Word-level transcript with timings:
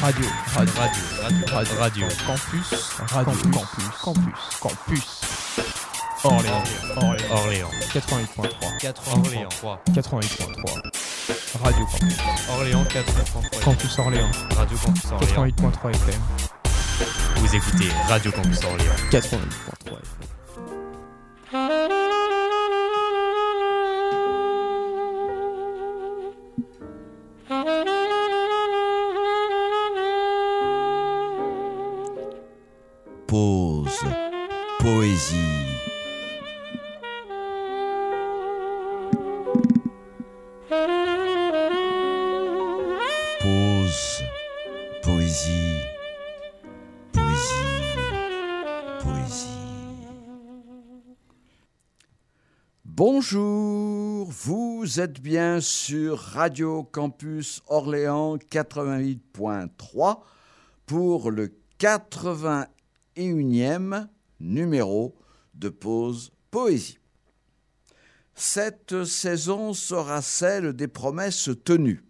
Radio. 0.00 0.24
Radio. 0.54 0.72
Radio. 0.80 1.46
Radio. 1.52 1.76
Radio. 1.78 2.08
Campus. 2.26 2.70
Radio. 3.12 3.34
Campus. 3.52 3.84
Campus. 4.02 4.58
Campus. 4.60 5.20
Orléans. 6.24 6.62
Orléans. 6.96 7.36
Orléans. 7.36 7.70
88.3. 7.92 8.48
83. 8.80 9.78
88.3. 9.92 10.90
Radio 11.62 11.86
Campus. 11.86 12.16
Orléans 12.48 12.84
433. 12.84 13.60
Campus 13.60 13.98
Orléans. 13.98 14.30
Radio 14.56 14.78
Campus 14.78 15.04
Orléans. 15.12 15.46
88.3 15.46 15.90
FM. 15.90 16.20
Vous 17.36 17.54
écoutez 17.54 17.88
Radio 18.08 18.32
Campus 18.32 18.64
Orléans. 18.64 18.94
88.3 19.10 19.18
FM. 19.18 20.39
Bonjour, 53.02 54.30
vous 54.30 55.00
êtes 55.00 55.22
bien 55.22 55.62
sur 55.62 56.18
Radio 56.18 56.84
Campus 56.84 57.62
Orléans 57.66 58.36
88.3 58.36 60.20
pour 60.84 61.30
le 61.30 61.56
81e 61.78 64.06
numéro 64.38 65.16
de 65.54 65.70
Pause 65.70 66.30
Poésie. 66.50 66.98
Cette 68.34 69.04
saison 69.04 69.72
sera 69.72 70.20
celle 70.20 70.74
des 70.74 70.86
promesses 70.86 71.48
tenues. 71.64 72.04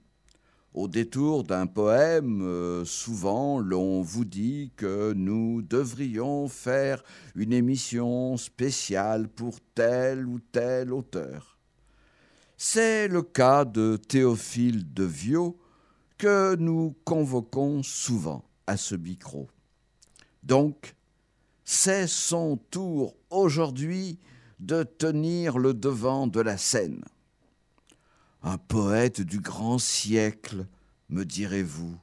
Au 0.72 0.86
détour 0.86 1.42
d'un 1.42 1.66
poème, 1.66 2.42
euh, 2.42 2.84
souvent 2.84 3.58
l'on 3.58 4.02
vous 4.02 4.24
dit 4.24 4.70
que 4.76 5.12
nous 5.14 5.62
devrions 5.62 6.46
faire 6.46 7.02
une 7.34 7.52
émission 7.52 8.36
spéciale 8.36 9.28
pour 9.28 9.58
tel 9.74 10.26
ou 10.26 10.38
tel 10.38 10.92
auteur. 10.92 11.58
C'est 12.56 13.08
le 13.08 13.22
cas 13.22 13.64
de 13.64 13.96
Théophile 13.96 14.92
de 14.92 15.02
Viau 15.02 15.58
que 16.18 16.54
nous 16.54 16.94
convoquons 17.04 17.82
souvent 17.82 18.44
à 18.68 18.76
ce 18.76 18.94
micro. 18.94 19.48
Donc, 20.44 20.94
c'est 21.64 22.06
son 22.06 22.58
tour 22.70 23.16
aujourd'hui 23.30 24.20
de 24.60 24.84
tenir 24.84 25.58
le 25.58 25.74
devant 25.74 26.28
de 26.28 26.40
la 26.40 26.58
scène. 26.58 27.02
Un 28.42 28.56
poète 28.56 29.20
du 29.20 29.40
grand 29.40 29.78
siècle, 29.78 30.66
me 31.10 31.24
direz-vous. 31.24 31.94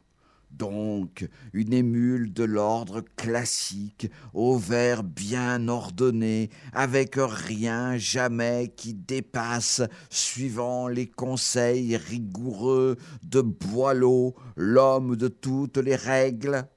Donc, 0.51 1.27
une 1.53 1.73
émule 1.73 2.31
de 2.31 2.43
l'ordre 2.43 3.01
classique, 3.15 4.09
au 4.33 4.57
vers 4.57 5.03
bien 5.03 5.67
ordonné, 5.67 6.49
avec 6.73 7.15
rien 7.17 7.97
jamais 7.97 8.73
qui 8.75 8.93
dépasse, 8.93 9.81
suivant 10.09 10.87
les 10.87 11.07
conseils 11.07 11.97
rigoureux 11.97 12.97
de 13.23 13.41
Boileau, 13.41 14.35
l'homme 14.55 15.15
de 15.15 15.27
toutes 15.27 15.77
les 15.77 15.95
règles. 15.95 16.67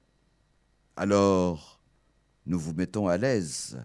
Alors, 0.95 1.79
nous 2.45 2.59
vous 2.59 2.73
mettons 2.73 3.07
à 3.07 3.17
l'aise. 3.17 3.79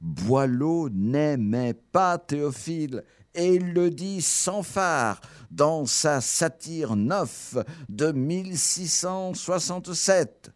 Boileau 0.00 0.90
n'aimait 0.90 1.74
pas 1.74 2.18
Théophile, 2.18 3.02
et 3.34 3.54
il 3.54 3.72
le 3.72 3.90
dit 3.90 4.22
sans 4.22 4.62
phare 4.62 5.20
dans 5.50 5.86
sa 5.86 6.20
satire 6.20 6.94
9 6.96 7.56
de 7.88 8.12
1667. 8.12 10.50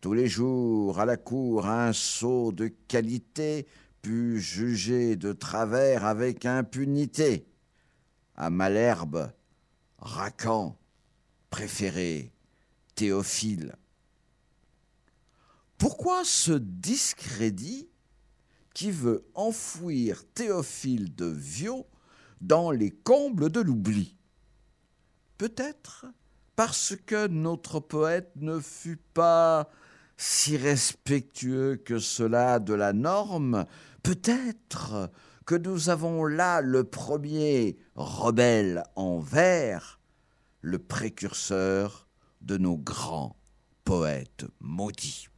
Tous 0.00 0.12
les 0.12 0.26
jours 0.26 0.98
à 0.98 1.04
la 1.04 1.16
cour 1.16 1.66
un 1.66 1.92
sot 1.92 2.50
de 2.52 2.68
qualité 2.88 3.66
put 4.02 4.40
juger 4.40 5.16
de 5.16 5.32
travers 5.32 6.04
avec 6.04 6.44
impunité. 6.44 7.46
À 8.34 8.50
Malherbe, 8.50 9.30
Racan, 9.98 10.76
préféré, 11.50 12.32
Théophile. 12.96 13.76
Pourquoi 15.78 16.24
ce 16.24 16.52
discrédit 16.52 17.88
qui 18.74 18.90
veut 18.90 19.24
enfouir 19.34 20.24
Théophile 20.34 21.14
de 21.14 21.26
Viau 21.26 21.86
dans 22.40 22.70
les 22.70 22.90
combles 22.90 23.50
de 23.50 23.60
l'oubli. 23.60 24.16
Peut-être 25.38 26.06
parce 26.56 26.94
que 27.06 27.26
notre 27.26 27.80
poète 27.80 28.30
ne 28.36 28.60
fut 28.60 29.00
pas 29.14 29.68
si 30.16 30.56
respectueux 30.56 31.76
que 31.76 31.98
cela 31.98 32.60
de 32.60 32.74
la 32.74 32.92
norme, 32.92 33.66
peut-être 34.02 35.10
que 35.46 35.54
nous 35.54 35.88
avons 35.88 36.24
là 36.24 36.60
le 36.60 36.84
premier 36.84 37.76
rebelle 37.96 38.84
en 38.94 39.18
vers, 39.18 40.00
le 40.60 40.78
précurseur 40.78 42.06
de 42.40 42.56
nos 42.56 42.76
grands 42.76 43.36
poètes 43.84 44.46
maudits. 44.60 45.31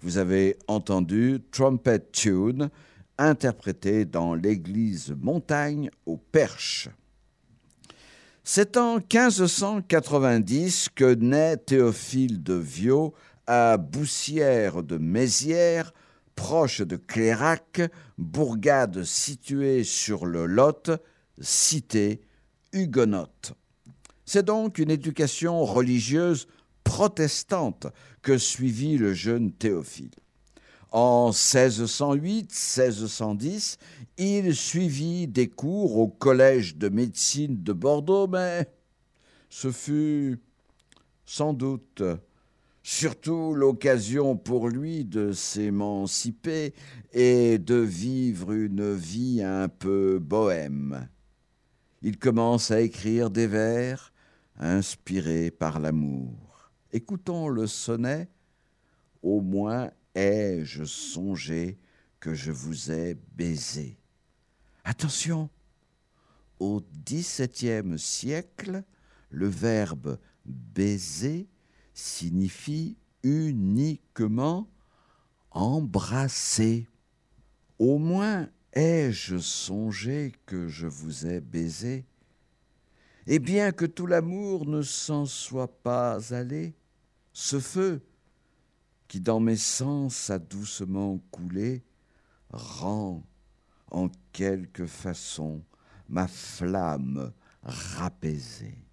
Vous 0.00 0.18
avez 0.18 0.56
entendu 0.68 1.40
Trumpet 1.50 1.98
Tune, 2.12 2.70
interprété 3.18 4.04
dans 4.04 4.36
l'église 4.36 5.12
Montagne 5.20 5.90
au 6.06 6.16
Perche. 6.16 6.88
C'est 8.44 8.76
en 8.76 8.98
1590 8.98 10.90
que 10.94 11.12
naît 11.12 11.56
Théophile 11.56 12.40
de 12.40 12.54
Viau 12.54 13.14
à 13.48 13.78
Boussière 13.78 14.84
de 14.84 14.96
Mézières, 14.96 15.92
proche 16.34 16.80
de 16.80 16.96
Clérac, 16.96 17.80
bourgade 18.18 19.04
située 19.04 19.84
sur 19.84 20.26
le 20.26 20.46
Lot, 20.46 20.90
cité 21.40 22.20
huguenote. 22.72 23.52
C'est 24.24 24.44
donc 24.44 24.78
une 24.78 24.90
éducation 24.90 25.64
religieuse 25.64 26.48
protestante 26.82 27.86
que 28.22 28.36
suivit 28.38 28.98
le 28.98 29.14
jeune 29.14 29.52
Théophile. 29.52 30.10
En 30.90 31.30
1608-1610, 31.30 33.76
il 34.16 34.54
suivit 34.54 35.26
des 35.26 35.48
cours 35.48 35.98
au 35.98 36.06
Collège 36.06 36.76
de 36.76 36.88
médecine 36.88 37.60
de 37.62 37.72
Bordeaux, 37.72 38.28
mais 38.28 38.70
ce 39.50 39.72
fut 39.72 40.38
sans 41.26 41.52
doute 41.52 42.02
surtout 42.84 43.54
l'occasion 43.54 44.36
pour 44.36 44.68
lui 44.68 45.06
de 45.06 45.32
s'émanciper 45.32 46.74
et 47.14 47.58
de 47.58 47.76
vivre 47.76 48.52
une 48.52 48.94
vie 48.94 49.42
un 49.42 49.68
peu 49.68 50.18
bohème. 50.20 51.08
Il 52.02 52.18
commence 52.18 52.70
à 52.70 52.82
écrire 52.82 53.30
des 53.30 53.46
vers 53.46 54.12
inspirés 54.58 55.50
par 55.50 55.80
l'amour. 55.80 56.70
Écoutons 56.92 57.48
le 57.48 57.66
sonnet 57.66 58.28
Au 59.22 59.40
moins 59.40 59.90
ai-je 60.14 60.84
songé 60.84 61.78
que 62.20 62.34
je 62.34 62.52
vous 62.52 62.92
ai 62.92 63.16
baisé. 63.34 63.98
Attention, 64.84 65.48
au 66.58 66.82
XVIIe 67.06 67.98
siècle, 67.98 68.84
le 69.30 69.46
verbe 69.48 70.18
baiser 70.44 71.48
signifie 71.94 72.96
uniquement 73.22 74.68
embrasser. 75.50 76.86
Au 77.78 77.98
moins 77.98 78.48
ai-je 78.72 79.38
songé 79.38 80.32
que 80.46 80.68
je 80.68 80.86
vous 80.86 81.26
ai 81.26 81.40
baisé, 81.40 82.04
et 83.26 83.38
bien 83.38 83.72
que 83.72 83.86
tout 83.86 84.06
l'amour 84.06 84.66
ne 84.66 84.82
s'en 84.82 85.24
soit 85.24 85.82
pas 85.82 86.34
allé, 86.34 86.74
ce 87.32 87.58
feu 87.58 88.02
qui 89.08 89.20
dans 89.20 89.40
mes 89.40 89.56
sens 89.56 90.28
a 90.28 90.38
doucement 90.38 91.18
coulé 91.30 91.82
rend 92.50 93.22
en 93.90 94.10
quelque 94.32 94.86
façon 94.86 95.62
ma 96.08 96.26
flamme 96.26 97.32
rapaisée. 97.62 98.83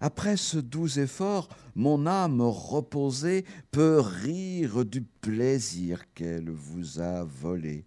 Après 0.00 0.36
ce 0.36 0.58
doux 0.58 0.98
effort, 0.98 1.48
mon 1.74 2.06
âme 2.06 2.40
reposée 2.40 3.44
peut 3.70 4.00
rire 4.00 4.84
du 4.84 5.02
plaisir 5.02 6.02
qu'elle 6.14 6.50
vous 6.50 7.00
a 7.00 7.24
volé. 7.24 7.84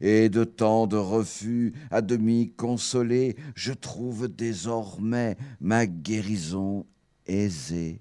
Et 0.00 0.28
de 0.28 0.42
tant 0.42 0.86
de 0.86 0.96
refus 0.96 1.74
à 1.90 2.02
demi 2.02 2.52
consolé, 2.56 3.36
je 3.54 3.72
trouve 3.72 4.28
désormais 4.28 5.36
ma 5.60 5.86
guérison 5.86 6.86
aisée. 7.26 8.00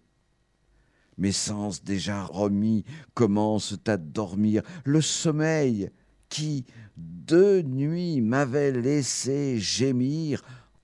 Mes 1.17 1.31
sens 1.31 1.83
déjà 1.83 2.23
remis 2.23 2.83
commencent 3.13 3.77
à 3.85 3.97
dormir. 3.97 4.63
Le 4.83 5.01
sommeil 5.01 5.91
qui, 6.29 6.65
deux 6.97 7.61
nuits, 7.61 8.21
m'avait 8.21 8.71
laissé 8.71 9.59
gémir, 9.59 10.41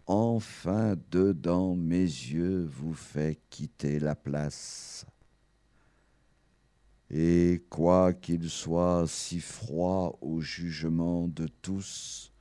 enfin 0.07 0.95
dedans 1.11 1.75
mes 1.75 2.01
yeux 2.01 2.65
vous 2.65 2.93
fait 2.93 3.39
quitter 3.49 3.99
la 3.99 4.15
place. 4.15 5.05
Et 7.09 7.63
quoi 7.69 8.13
qu'il 8.13 8.49
soit 8.49 9.05
si 9.07 9.39
froid 9.39 10.17
au 10.21 10.41
jugement 10.41 11.27
de 11.27 11.47
tous, 11.61 12.33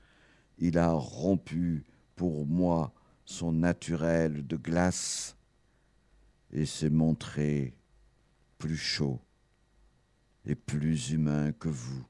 il 0.59 0.79
a 0.79 0.93
rompu 0.93 1.85
pour 2.17 2.47
moi 2.47 2.93
son 3.25 3.53
naturel 3.53 4.47
de 4.47 4.57
glace 4.57 5.37
et 6.53 6.67
s'est 6.67 6.91
montré 6.91 7.75
plus 8.59 8.77
chaud 8.77 9.21
et 10.45 10.55
plus 10.55 11.11
humain 11.11 11.53
que 11.53 11.69
vous. 11.69 12.05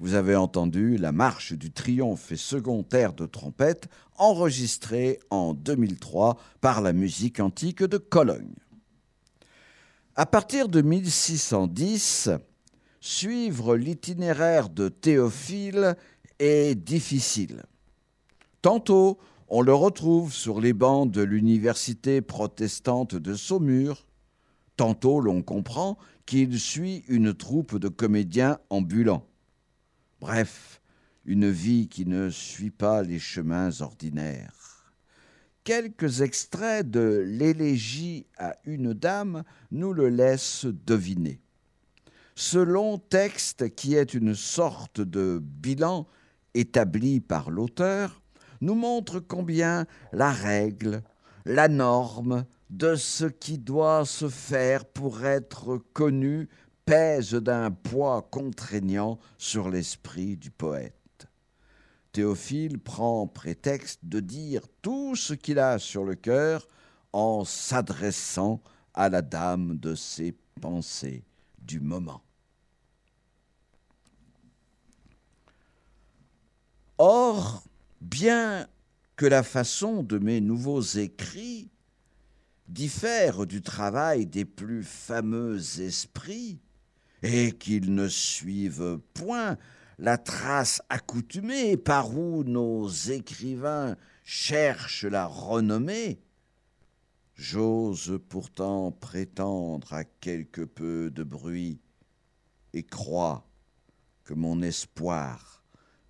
Vous 0.00 0.14
avez 0.14 0.34
entendu 0.34 0.96
la 0.96 1.12
marche 1.12 1.52
du 1.52 1.70
triomphe 1.70 2.32
et 2.32 2.36
second 2.36 2.84
air 2.90 3.12
de 3.12 3.24
trompette 3.24 3.86
enregistrée 4.18 5.20
en 5.30 5.54
2003 5.54 6.36
par 6.60 6.80
la 6.80 6.92
musique 6.92 7.38
antique 7.38 7.84
de 7.84 7.98
Cologne. 7.98 8.56
À 10.16 10.26
partir 10.26 10.68
de 10.68 10.82
1610, 10.82 12.30
suivre 13.00 13.76
l'itinéraire 13.76 14.68
de 14.68 14.88
Théophile 14.88 15.94
est 16.40 16.74
difficile. 16.74 17.62
Tantôt, 18.62 19.18
on 19.48 19.62
le 19.62 19.72
retrouve 19.72 20.34
sur 20.34 20.60
les 20.60 20.74
bancs 20.74 21.10
de 21.10 21.22
l'université 21.22 22.20
protestante 22.20 23.14
de 23.14 23.34
Saumur. 23.34 24.06
Tantôt, 24.76 25.20
l'on 25.20 25.42
comprend 25.42 25.96
qu'il 26.26 26.60
suit 26.60 27.02
une 27.08 27.32
troupe 27.32 27.78
de 27.78 27.88
comédiens 27.88 28.58
ambulants. 28.68 29.26
Bref, 30.20 30.82
une 31.24 31.50
vie 31.50 31.88
qui 31.88 32.04
ne 32.04 32.28
suit 32.28 32.70
pas 32.70 33.02
les 33.02 33.18
chemins 33.18 33.80
ordinaires. 33.80 34.92
Quelques 35.64 36.20
extraits 36.20 36.90
de 36.90 37.24
l'élégie 37.26 38.26
à 38.36 38.56
une 38.64 38.92
dame 38.92 39.44
nous 39.70 39.94
le 39.94 40.10
laissent 40.10 40.66
deviner. 40.66 41.40
Ce 42.34 42.58
long 42.58 42.98
texte, 42.98 43.74
qui 43.74 43.94
est 43.94 44.12
une 44.12 44.34
sorte 44.34 45.00
de 45.00 45.40
bilan 45.42 46.06
établi 46.54 47.20
par 47.20 47.50
l'auteur, 47.50 48.19
nous 48.60 48.74
montre 48.74 49.20
combien 49.20 49.86
la 50.12 50.30
règle, 50.30 51.02
la 51.44 51.68
norme 51.68 52.44
de 52.68 52.94
ce 52.94 53.24
qui 53.24 53.58
doit 53.58 54.04
se 54.04 54.28
faire 54.28 54.84
pour 54.84 55.24
être 55.24 55.78
connu 55.92 56.48
pèse 56.84 57.34
d'un 57.34 57.70
poids 57.70 58.26
contraignant 58.30 59.18
sur 59.38 59.68
l'esprit 59.68 60.36
du 60.36 60.50
poète. 60.50 60.94
Théophile 62.12 62.78
prend 62.78 63.26
prétexte 63.26 64.00
de 64.02 64.20
dire 64.20 64.62
tout 64.82 65.14
ce 65.14 65.34
qu'il 65.34 65.58
a 65.58 65.78
sur 65.78 66.04
le 66.04 66.16
cœur 66.16 66.66
en 67.12 67.44
s'adressant 67.44 68.60
à 68.94 69.08
la 69.08 69.22
dame 69.22 69.78
de 69.78 69.94
ses 69.94 70.34
pensées 70.60 71.24
du 71.60 71.80
moment. 71.80 72.22
Or, 76.98 77.62
bien 78.00 78.66
que 79.16 79.26
la 79.26 79.42
façon 79.42 80.02
de 80.02 80.18
mes 80.18 80.40
nouveaux 80.40 80.80
écrits 80.80 81.70
diffère 82.68 83.46
du 83.46 83.62
travail 83.62 84.26
des 84.26 84.44
plus 84.44 84.84
fameux 84.84 85.58
esprits, 85.80 86.60
et 87.22 87.52
qu'ils 87.52 87.94
ne 87.94 88.08
suivent 88.08 88.98
point 89.12 89.58
la 89.98 90.16
trace 90.16 90.80
accoutumée 90.88 91.76
par 91.76 92.16
où 92.16 92.44
nos 92.44 92.88
écrivains 92.88 93.96
cherchent 94.24 95.04
la 95.04 95.26
renommée, 95.26 96.20
j'ose 97.34 98.18
pourtant 98.28 98.92
prétendre 98.92 99.92
à 99.92 100.04
quelque 100.04 100.62
peu 100.62 101.10
de 101.10 101.22
bruit 101.22 101.80
et 102.72 102.82
crois 102.82 103.46
que 104.24 104.32
mon 104.32 104.62
espoir 104.62 105.62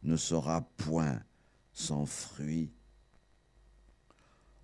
ne 0.02 0.16
sera 0.16 0.62
point 0.76 1.20
sans 1.80 2.06
fruit. 2.06 2.70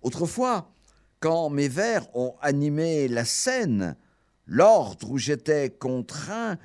Autrefois, 0.01 0.71
quand 1.19 1.49
mes 1.49 1.67
vers 1.67 2.15
ont 2.15 2.35
animé 2.41 3.07
la 3.07 3.25
scène, 3.25 3.97
l'ordre 4.45 5.11
où 5.11 5.17
j'étais 5.17 5.69
contraint 5.71 6.57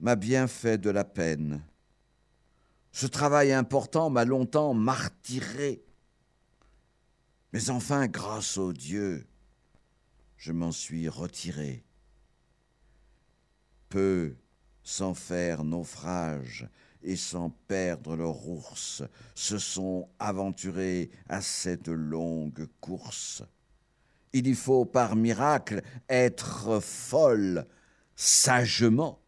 m'a 0.00 0.16
bien 0.16 0.48
fait 0.48 0.76
de 0.76 0.90
la 0.90 1.04
peine. 1.04 1.62
Ce 2.92 3.06
travail 3.06 3.52
important 3.52 4.10
m'a 4.10 4.24
longtemps 4.24 4.74
martyré. 4.74 5.84
Mais 7.52 7.70
enfin, 7.70 8.08
grâce 8.08 8.58
au 8.58 8.72
Dieu, 8.72 9.26
je 10.36 10.52
m'en 10.52 10.72
suis 10.72 11.08
retiré. 11.08 11.84
Peu, 13.88 14.36
sans 14.84 15.14
faire 15.14 15.64
naufrage 15.64 16.68
et 17.02 17.16
sans 17.16 17.50
perdre 17.66 18.16
leur 18.16 18.48
ours, 18.48 19.02
se 19.34 19.58
sont 19.58 20.08
aventurés 20.18 21.10
à 21.28 21.40
cette 21.42 21.88
longue 21.88 22.68
course. 22.80 23.42
Il 24.32 24.46
y 24.46 24.54
faut 24.54 24.84
par 24.84 25.16
miracle 25.16 25.82
être 26.08 26.80
folle 26.80 27.66
sagement 28.14 29.18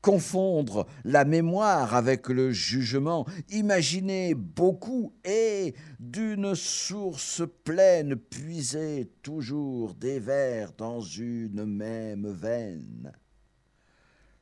confondre 0.00 0.86
la 1.04 1.24
mémoire 1.24 1.94
avec 1.94 2.28
le 2.28 2.52
jugement, 2.52 3.26
imaginer 3.50 4.34
beaucoup 4.34 5.12
et, 5.24 5.74
d'une 5.98 6.54
source 6.54 7.42
pleine, 7.64 8.16
puiser 8.16 9.10
toujours 9.22 9.94
des 9.94 10.20
vers 10.20 10.72
dans 10.72 11.00
une 11.00 11.64
même 11.64 12.30
veine. 12.30 13.12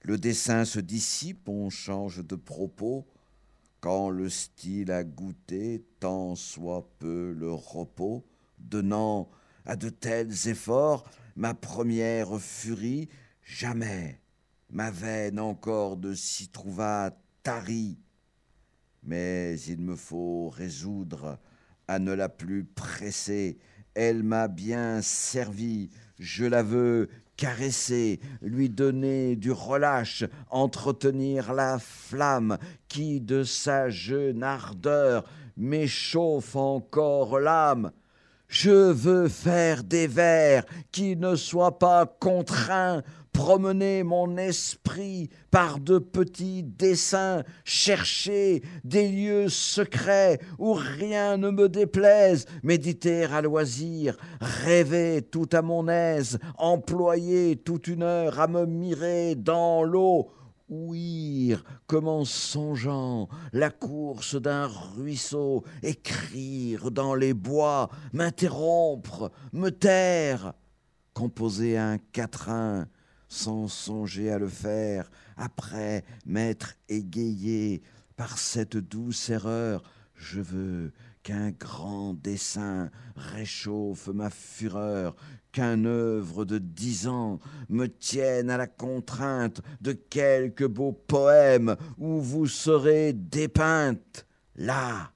Le 0.06 0.18
dessin 0.18 0.64
se 0.64 0.78
dissipe, 0.78 1.48
on 1.48 1.68
change 1.68 2.24
de 2.24 2.36
propos, 2.36 3.08
quand 3.80 4.08
le 4.08 4.28
style 4.28 4.92
a 4.92 5.02
goûté 5.02 5.84
tant 5.98 6.36
soit 6.36 6.88
peu 7.00 7.34
le 7.36 7.52
repos, 7.52 8.24
donnant 8.56 9.28
à 9.64 9.74
de 9.74 9.88
tels 9.88 10.46
efforts 10.46 11.10
ma 11.34 11.54
première 11.54 12.38
furie, 12.38 13.08
jamais 13.42 14.20
ma 14.70 14.92
veine 14.92 15.40
encore 15.40 15.96
de 15.96 16.14
s'y 16.14 16.50
trouva 16.50 17.10
tarie. 17.42 17.98
Mais 19.02 19.58
il 19.62 19.80
me 19.80 19.96
faut 19.96 20.50
résoudre 20.50 21.40
à 21.88 21.98
ne 21.98 22.12
la 22.12 22.28
plus 22.28 22.62
presser. 22.62 23.58
Elle 23.94 24.22
m'a 24.22 24.46
bien 24.46 25.02
servi, 25.02 25.90
je 26.20 26.44
la 26.44 26.62
veux 26.62 27.08
caresser, 27.36 28.20
lui 28.42 28.68
donner 28.68 29.36
du 29.36 29.52
relâche, 29.52 30.24
entretenir 30.50 31.52
la 31.52 31.78
flamme 31.78 32.58
qui 32.88 33.20
de 33.20 33.44
sa 33.44 33.88
jeune 33.90 34.42
ardeur 34.42 35.24
m'échauffe 35.56 36.56
encore 36.56 37.38
l'âme. 37.38 37.92
Je 38.48 38.92
veux 38.92 39.28
faire 39.28 39.82
des 39.82 40.06
vers 40.06 40.64
qui 40.92 41.16
ne 41.16 41.34
soient 41.34 41.78
pas 41.78 42.06
contraints 42.06 43.02
promener 43.36 44.02
mon 44.02 44.38
esprit 44.38 45.28
par 45.50 45.78
de 45.78 45.98
petits 45.98 46.62
dessins, 46.62 47.44
chercher 47.64 48.62
des 48.82 49.08
lieux 49.08 49.50
secrets 49.50 50.40
où 50.58 50.72
rien 50.72 51.36
ne 51.36 51.50
me 51.50 51.68
déplaise, 51.68 52.46
méditer 52.62 53.24
à 53.24 53.42
loisir, 53.42 54.16
rêver 54.40 55.20
tout 55.20 55.48
à 55.52 55.60
mon 55.60 55.86
aise, 55.86 56.38
employer 56.56 57.56
toute 57.56 57.88
une 57.88 58.04
heure 58.04 58.40
à 58.40 58.48
me 58.48 58.64
mirer 58.64 59.34
dans 59.34 59.82
l'eau, 59.82 60.30
ouïr 60.70 61.62
comme 61.86 62.08
en 62.08 62.24
songeant 62.24 63.28
la 63.52 63.68
course 63.68 64.40
d'un 64.40 64.66
ruisseau, 64.66 65.62
écrire 65.82 66.90
dans 66.90 67.14
les 67.14 67.34
bois, 67.34 67.90
m'interrompre, 68.14 69.30
me 69.52 69.68
taire, 69.68 70.54
composer 71.12 71.76
un 71.76 71.98
quatrain, 71.98 72.88
sans 73.36 73.68
songer 73.68 74.30
à 74.30 74.38
le 74.38 74.48
faire, 74.48 75.10
après 75.36 76.04
m'être 76.24 76.74
égayé 76.88 77.82
par 78.16 78.38
cette 78.38 78.78
douce 78.78 79.28
erreur, 79.28 79.82
je 80.14 80.40
veux 80.40 80.92
qu'un 81.22 81.50
grand 81.50 82.14
dessin 82.14 82.90
réchauffe 83.14 84.08
ma 84.08 84.30
fureur, 84.30 85.14
qu'un 85.52 85.84
œuvre 85.84 86.46
de 86.46 86.56
dix 86.56 87.08
ans 87.08 87.38
me 87.68 87.86
tienne 87.86 88.48
à 88.48 88.56
la 88.56 88.66
contrainte 88.66 89.60
de 89.82 89.92
quelque 89.92 90.64
beau 90.64 90.92
poème 90.92 91.76
où 91.98 92.20
vous 92.20 92.46
serez 92.46 93.12
dépeinte. 93.12 94.26
Là, 94.54 95.12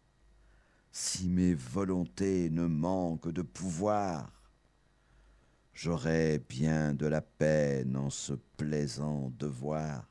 si 0.93 1.31
mes 1.31 1.55
volontés 1.55 2.51
ne 2.51 2.67
manquent 2.67 3.33
de 3.33 3.43
pouvoir, 3.43 4.40
j'aurais 5.83 6.39
bien 6.47 6.93
de 6.93 7.07
la 7.07 7.23
peine 7.23 7.97
en 7.97 8.11
ce 8.11 8.35
plaisant 8.59 9.33
devoir. 9.39 10.07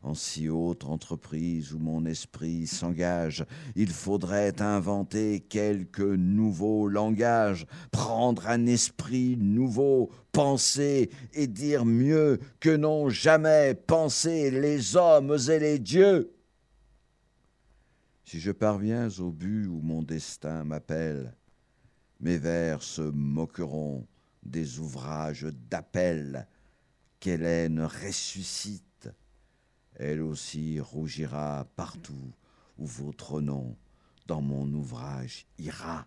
En 0.00 0.14
si 0.14 0.48
haute 0.48 0.84
entreprise 0.84 1.74
où 1.74 1.78
mon 1.78 2.06
esprit 2.06 2.66
s'engage, 2.66 3.44
il 3.76 3.90
faudrait 3.90 4.62
inventer 4.62 5.40
quelque 5.40 6.02
nouveau 6.02 6.88
langage, 6.88 7.66
prendre 7.90 8.46
un 8.46 8.64
esprit 8.64 9.36
nouveau, 9.36 10.10
penser 10.32 11.10
et 11.34 11.46
dire 11.46 11.84
mieux 11.84 12.38
que 12.60 12.74
n'ont 12.74 13.10
jamais 13.10 13.74
pensé 13.74 14.50
les 14.50 14.96
hommes 14.96 15.36
et 15.50 15.58
les 15.58 15.78
dieux. 15.78 16.32
Si 18.24 18.40
je 18.40 18.52
parviens 18.52 19.08
au 19.18 19.30
but 19.32 19.66
où 19.66 19.80
mon 19.80 20.02
destin 20.02 20.64
m'appelle, 20.64 21.34
mes 22.20 22.38
vers 22.38 22.82
se 22.82 23.02
moqueront 23.02 24.06
des 24.42 24.78
ouvrages 24.78 25.46
d'appel 25.70 26.46
qu'Hélène 27.20 27.80
ressuscite. 27.80 29.08
Elle 29.94 30.22
aussi 30.22 30.80
rougira 30.80 31.66
partout 31.76 32.32
où 32.78 32.86
votre 32.86 33.40
nom 33.40 33.76
dans 34.26 34.40
mon 34.40 34.72
ouvrage 34.72 35.46
ira. 35.58 36.06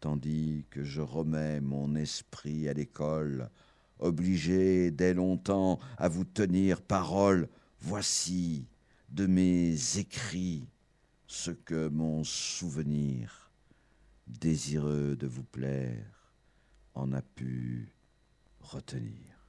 Tandis 0.00 0.64
que 0.70 0.84
je 0.84 1.00
remets 1.00 1.60
mon 1.60 1.94
esprit 1.94 2.68
à 2.68 2.72
l'école, 2.72 3.50
obligé 3.98 4.90
dès 4.90 5.12
longtemps 5.12 5.78
à 5.98 6.08
vous 6.08 6.24
tenir 6.24 6.80
parole, 6.80 7.48
voici 7.80 8.66
de 9.10 9.26
mes 9.26 9.98
écrits 9.98 10.68
ce 11.26 11.50
que 11.50 11.88
mon 11.88 12.24
souvenir, 12.24 13.49
désireux 14.38 15.16
de 15.16 15.26
vous 15.26 15.44
plaire, 15.44 16.32
en 16.94 17.12
a 17.12 17.22
pu 17.22 17.94
retenir. 18.60 19.40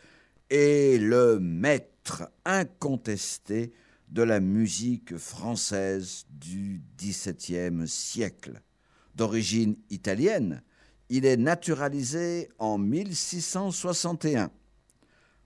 est 0.50 0.98
le 0.98 1.40
maître 1.42 2.32
incontesté 2.46 3.74
de 4.08 4.24
la 4.24 4.40
musique 4.40 5.18
française 5.18 6.26
du 6.30 6.82
XVIIe 6.98 7.86
siècle. 7.86 8.62
D'origine 9.14 9.76
italienne, 9.90 10.64
il 11.10 11.26
est 11.26 11.36
naturalisé 11.36 12.48
en 12.60 12.78
1661. 12.78 14.52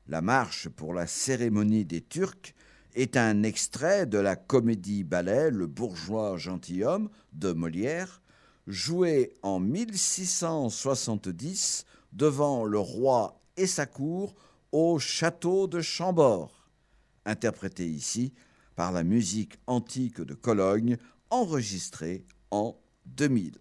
La 0.07 0.21
marche 0.21 0.69
pour 0.69 0.93
la 0.93 1.07
cérémonie 1.07 1.83
des 1.83 2.01
Turcs 2.01 2.53
est 2.97 3.15
un 3.15 3.43
extrait 3.43 4.05
de 4.07 4.17
la 4.17 4.35
comédie-ballet 4.35 5.51
Le 5.51 5.67
bourgeois 5.67 6.35
gentilhomme 6.35 7.09
de 7.31 7.51
Molière, 7.51 8.23
joué 8.65 9.35
en 9.43 9.59
1670 9.59 11.85
devant 12.11 12.65
le 12.65 12.79
roi 12.79 13.39
et 13.55 13.67
sa 13.67 13.85
cour 13.85 14.33
au 14.71 14.97
château 14.97 15.67
de 15.67 15.79
Chambord, 15.79 16.67
interprété 17.25 17.87
ici 17.87 18.33
par 18.75 18.91
la 18.91 19.03
musique 19.03 19.59
antique 19.67 20.19
de 20.19 20.33
Cologne, 20.33 20.97
enregistrée 21.29 22.25
en 22.49 22.75
2000. 23.05 23.59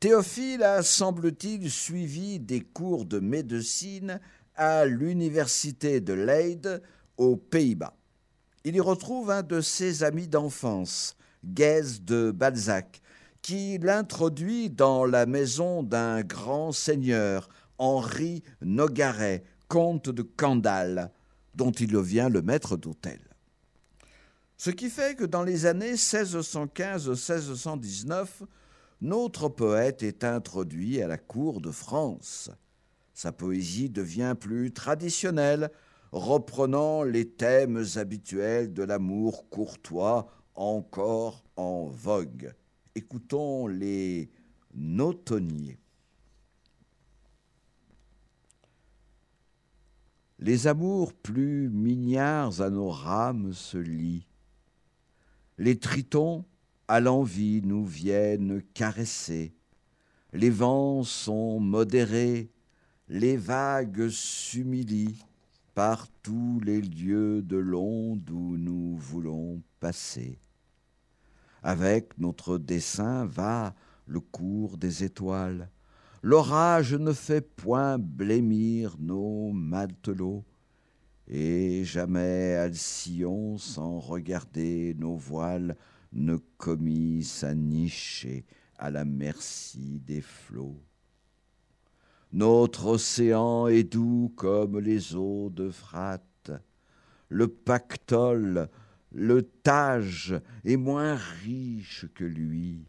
Théophile 0.00 0.62
a, 0.62 0.82
semble-t-il, 0.82 1.70
suivi 1.70 2.40
des 2.40 2.62
cours 2.62 3.04
de 3.04 3.18
médecine 3.18 4.20
à 4.54 4.86
l'université 4.86 6.00
de 6.00 6.14
Leyde 6.14 6.82
aux 7.18 7.36
Pays-Bas. 7.36 7.94
Il 8.64 8.76
y 8.76 8.80
retrouve 8.80 9.30
un 9.30 9.42
de 9.42 9.60
ses 9.60 10.02
amis 10.02 10.28
d'enfance, 10.28 11.14
Guèze 11.44 12.00
de 12.02 12.30
Balzac, 12.30 13.02
qui 13.42 13.76
l'introduit 13.78 14.70
dans 14.70 15.04
la 15.04 15.26
maison 15.26 15.82
d'un 15.82 16.22
grand 16.22 16.72
seigneur, 16.72 17.50
Henri 17.78 18.42
Nogaret, 18.62 19.44
comte 19.68 20.08
de 20.08 20.22
Candale, 20.22 21.12
dont 21.54 21.72
il 21.72 21.92
devient 21.92 22.28
le 22.30 22.40
maître 22.42 22.76
d'hôtel. 22.76 23.20
Ce 24.56 24.70
qui 24.70 24.90
fait 24.90 25.16
que 25.16 25.24
dans 25.24 25.44
les 25.44 25.66
années 25.66 25.94
1615-1619, 25.94 28.26
notre 29.00 29.48
poète 29.48 30.02
est 30.02 30.24
introduit 30.24 31.00
à 31.00 31.06
la 31.06 31.18
cour 31.18 31.60
de 31.60 31.70
France. 31.70 32.50
Sa 33.14 33.30
poésie 33.30 33.88
devient 33.88 34.34
plus 34.38 34.72
traditionnelle, 34.72 35.70
reprenant 36.12 37.02
les 37.02 37.28
thèmes 37.28 37.84
habituels 37.96 38.72
de 38.72 38.82
l'amour 38.82 39.48
courtois 39.50 40.28
encore 40.54 41.44
en 41.56 41.86
vogue. 41.86 42.54
Écoutons 42.94 43.66
les 43.66 44.30
notonniers. 44.74 45.78
les 50.38 50.68
amours 50.68 51.12
plus 51.12 51.68
mignards 51.68 52.60
à 52.60 52.70
nos 52.70 52.90
rames 52.90 53.52
se 53.52 53.78
lient. 53.78 54.26
Les 55.58 55.78
tritons 55.78 56.44
à 56.86 57.00
l'envie 57.00 57.60
nous 57.62 57.84
viennent 57.84 58.62
caresser. 58.74 59.52
Les 60.32 60.50
vents 60.50 61.02
sont 61.02 61.58
modérés, 61.58 62.50
les 63.08 63.36
vagues 63.36 64.08
s'humilient 64.08 65.24
par 65.78 66.08
tous 66.24 66.58
les 66.64 66.80
lieux 66.80 67.40
de 67.40 67.56
l'onde 67.56 68.28
où 68.30 68.56
nous 68.56 68.96
voulons 68.96 69.62
passer. 69.78 70.40
Avec 71.62 72.18
notre 72.18 72.58
dessin 72.58 73.24
va 73.26 73.76
le 74.04 74.18
cours 74.18 74.76
des 74.76 75.04
étoiles. 75.04 75.70
L'orage 76.20 76.94
ne 76.94 77.12
fait 77.12 77.42
point 77.42 77.96
blêmir 77.96 78.96
nos 78.98 79.52
matelots, 79.52 80.44
et 81.28 81.84
jamais 81.84 82.54
Alcyon, 82.54 83.56
sans 83.56 84.00
regarder 84.00 84.96
nos 84.98 85.14
voiles, 85.14 85.76
ne 86.12 86.38
commit 86.56 87.22
sa 87.22 87.54
nicher 87.54 88.44
à 88.78 88.90
la 88.90 89.04
merci 89.04 90.00
des 90.04 90.22
flots. 90.22 90.82
Notre 92.32 92.86
océan 92.86 93.68
est 93.68 93.84
doux 93.84 94.32
comme 94.36 94.78
les 94.78 95.14
eaux 95.14 95.48
d'Euphrate. 95.48 96.50
Le 97.30 97.48
pactole, 97.48 98.68
le 99.12 99.42
Tage 99.42 100.34
est 100.64 100.76
moins 100.76 101.18
riche 101.42 102.06
que 102.14 102.24
lui. 102.24 102.86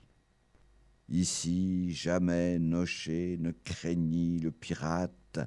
Ici 1.08 1.94
jamais 1.94 2.60
Noché 2.60 3.38
ne 3.40 3.52
craignit 3.52 4.44
le 4.44 4.52
pirate, 4.52 5.40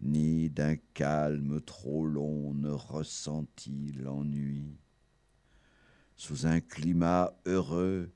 ni 0.00 0.50
d'un 0.50 0.76
calme 0.92 1.60
trop 1.60 2.04
long 2.04 2.52
ne 2.52 2.70
ressentit 2.70 3.92
l'ennui. 3.92 4.76
Sous 6.16 6.46
un 6.46 6.60
climat 6.60 7.32
heureux, 7.46 8.10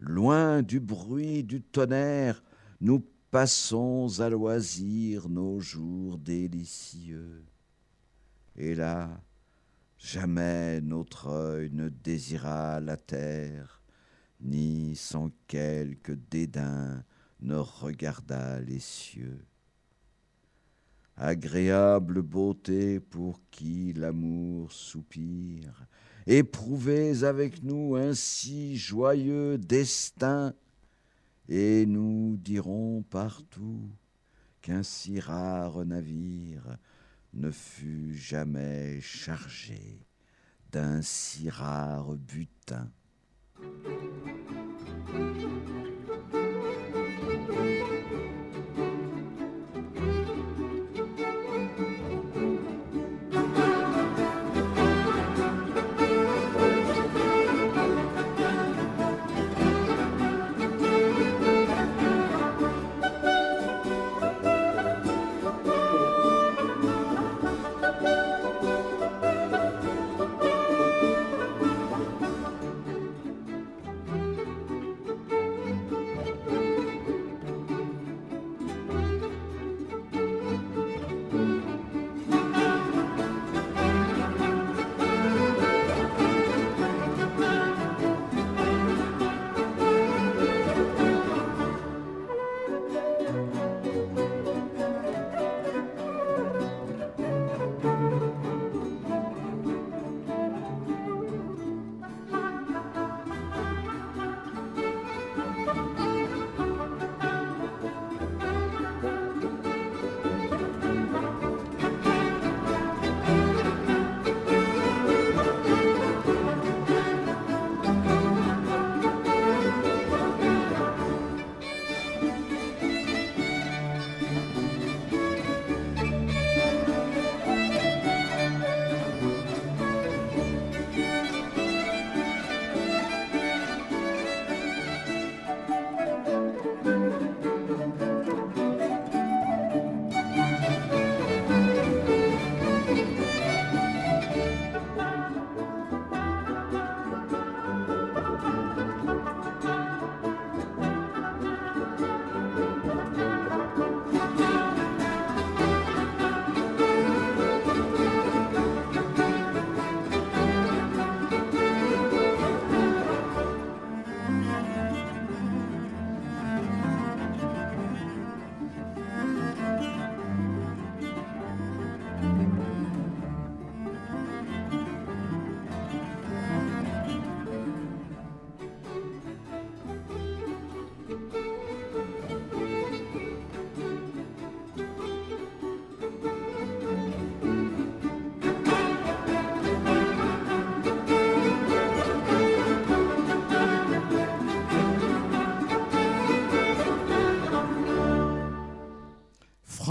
loin 0.00 0.62
du 0.62 0.80
bruit 0.80 1.44
du 1.44 1.62
tonnerre, 1.62 2.42
nous 2.80 3.06
passons 3.36 4.08
à 4.20 4.30
loisir 4.30 5.28
nos 5.28 5.60
jours 5.60 6.16
délicieux. 6.16 7.44
Et 8.56 8.74
là, 8.74 9.10
jamais 9.98 10.80
notre 10.80 11.26
œil 11.26 11.68
ne 11.70 11.90
désira 11.90 12.80
la 12.80 12.96
terre, 12.96 13.82
ni 14.40 14.96
sans 14.96 15.30
quelque 15.48 16.12
dédain 16.12 17.04
ne 17.42 17.56
regarda 17.56 18.58
les 18.60 18.80
cieux. 18.80 19.44
Agréable 21.14 22.22
beauté 22.22 23.00
pour 23.00 23.42
qui 23.50 23.92
l'amour 23.92 24.72
soupire, 24.72 25.86
éprouvez 26.26 27.22
avec 27.22 27.62
nous 27.62 27.96
un 27.96 28.14
si 28.14 28.78
joyeux 28.78 29.58
destin, 29.58 30.54
et 31.48 31.86
nous 31.86 32.36
dirons 32.38 33.02
partout 33.02 33.90
qu'un 34.62 34.82
si 34.82 35.20
rare 35.20 35.84
navire 35.84 36.76
ne 37.34 37.50
fut 37.50 38.14
jamais 38.14 39.00
chargé 39.00 40.06
d'un 40.72 41.02
si 41.02 41.48
rare 41.50 42.16
butin. 42.16 42.90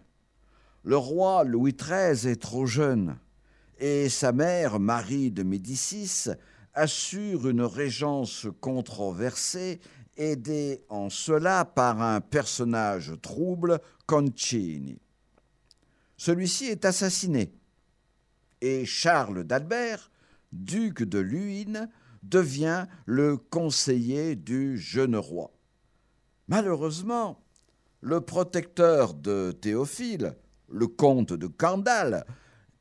Le 0.84 0.96
roi 0.96 1.44
Louis 1.44 1.74
XIII 1.74 2.30
est 2.30 2.40
trop 2.40 2.66
jeune 2.66 3.18
et 3.78 4.08
sa 4.08 4.32
mère, 4.32 4.80
Marie 4.80 5.30
de 5.30 5.42
Médicis, 5.42 6.30
assure 6.74 7.48
une 7.48 7.62
régence 7.62 8.46
controversée, 8.60 9.80
aidée 10.16 10.82
en 10.88 11.10
cela 11.10 11.64
par 11.64 12.02
un 12.02 12.20
personnage 12.20 13.12
trouble, 13.22 13.80
Concini. 14.06 14.98
Celui-ci 16.16 16.66
est 16.66 16.84
assassiné 16.84 17.52
et 18.60 18.84
Charles 18.84 19.44
d'Albert, 19.44 20.10
duc 20.52 21.02
de 21.02 21.18
Luynes, 21.18 21.88
devient 22.22 22.86
le 23.06 23.36
conseiller 23.36 24.34
du 24.34 24.76
jeune 24.76 25.16
roi. 25.16 25.52
Malheureusement, 26.48 27.44
le 28.00 28.22
protecteur 28.22 29.12
de 29.12 29.52
Théophile, 29.52 30.34
le 30.68 30.86
comte 30.86 31.34
de 31.34 31.46
Candale, 31.46 32.24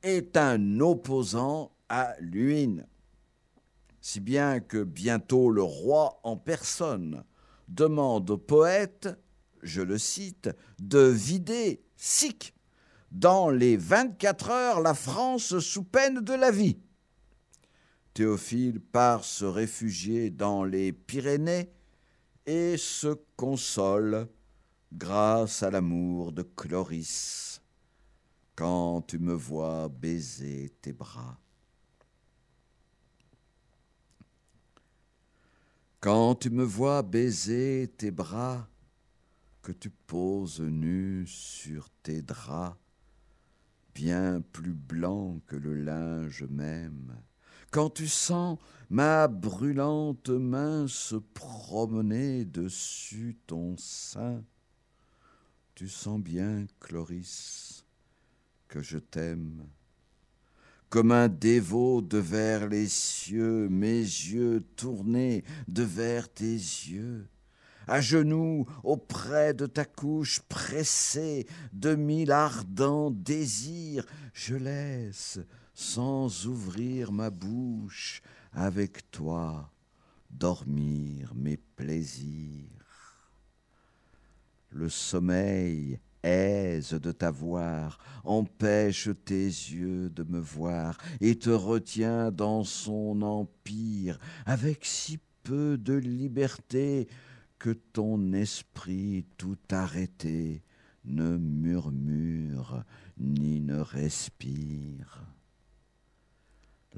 est 0.04 0.38
un 0.38 0.80
opposant 0.80 1.76
à 1.90 2.14
Luynes. 2.22 2.88
Si 4.00 4.22
bien 4.22 4.62
que 4.62 4.84
bientôt 4.84 5.50
le 5.50 5.64
roi 5.64 6.22
en 6.24 6.38
personne 6.38 7.26
demande 7.68 8.30
au 8.30 8.38
poète, 8.38 9.10
je 9.64 9.82
le 9.82 9.98
cite, 9.98 10.50
de 10.80 11.00
vider 11.00 11.84
Sic 11.98 12.54
dans 13.12 13.50
les 13.50 13.76
24 13.76 14.50
heures 14.50 14.82
la 14.82 14.94
France 14.94 15.60
sous 15.60 15.84
peine 15.84 16.22
de 16.22 16.34
la 16.34 16.52
vie. 16.52 16.80
Théophile 18.14 18.80
part 18.80 19.26
se 19.26 19.44
réfugier 19.44 20.30
dans 20.30 20.64
les 20.64 20.94
Pyrénées 20.94 21.70
et 22.48 22.78
se 22.78 23.14
console 23.36 24.30
grâce 24.94 25.64
à 25.64 25.70
l'amour 25.70 26.32
de 26.32 26.44
Cloris 26.44 27.62
quand 28.56 29.02
tu 29.02 29.20
me 29.20 29.34
vois 29.34 29.90
baiser 29.90 30.74
tes 30.82 30.94
bras. 30.94 31.38
Quand 36.00 36.36
tu 36.36 36.50
me 36.50 36.64
vois 36.64 37.04
baiser 37.04 37.94
tes 37.98 38.12
bras, 38.12 38.68
que 39.62 39.74
tu 39.74 39.90
poses 39.90 40.62
nu 40.62 41.28
sur 41.28 41.90
tes 42.02 42.22
draps, 42.22 42.78
bien 43.94 44.42
plus 44.54 44.74
blanc 44.74 45.42
que 45.48 45.58
le 45.58 45.74
linge 45.74 46.46
même, 46.50 47.14
quand 47.72 47.90
tu 47.90 48.08
sens 48.08 48.58
ma 48.90 49.28
brûlante 49.28 50.30
main 50.30 50.88
se 50.88 51.16
promener 51.16 52.46
dessus 52.46 53.38
ton 53.46 53.76
sein, 53.78 54.44
tu 55.76 55.90
sens 55.90 56.20
bien, 56.20 56.66
Cloris, 56.80 57.86
que 58.68 58.82
je 58.82 58.98
t'aime. 58.98 59.68
Comme 60.90 61.12
un 61.12 61.28
dévot 61.28 62.02
de 62.02 62.18
vers 62.18 62.68
les 62.68 62.88
cieux, 62.88 63.68
mes 63.70 64.00
yeux 64.00 64.64
tournés 64.78 65.44
de 65.68 65.84
vers 65.84 66.30
tes 66.30 66.54
yeux, 66.54 67.28
à 67.88 68.00
genoux 68.00 68.66
auprès 68.84 69.54
de 69.54 69.66
ta 69.66 69.86
couche 69.86 70.40
pressée 70.48 71.46
de 71.74 71.96
mille 71.96 72.32
ardents 72.32 73.12
désirs, 73.12 74.06
je 74.34 74.56
laisse, 74.56 75.40
sans 75.74 76.48
ouvrir 76.48 77.12
ma 77.12 77.30
bouche, 77.30 78.22
avec 78.58 79.12
toi 79.12 79.72
dormir 80.32 81.32
mes 81.36 81.58
plaisirs. 81.58 83.32
Le 84.72 84.90
sommeil 84.90 86.00
aise 86.24 86.94
de 86.94 87.12
t'avoir, 87.12 88.00
empêche 88.24 89.10
tes 89.26 89.46
yeux 89.46 90.10
de 90.10 90.24
me 90.24 90.40
voir, 90.40 90.98
et 91.22 91.38
te 91.38 91.52
retient 91.52 92.32
dans 92.32 92.64
son 92.64 93.22
empire, 93.22 94.18
avec 94.48 94.86
si 94.86 95.20
peu 95.44 95.78
de 95.78 95.94
liberté 95.94 97.08
que 97.60 97.70
ton 97.70 98.34
esprit 98.34 99.28
tout 99.38 99.60
arrêté 99.70 100.64
ne 101.06 101.38
murmure 101.38 102.84
ni 103.20 103.62
ne 103.62 103.78
respire. 103.78 105.37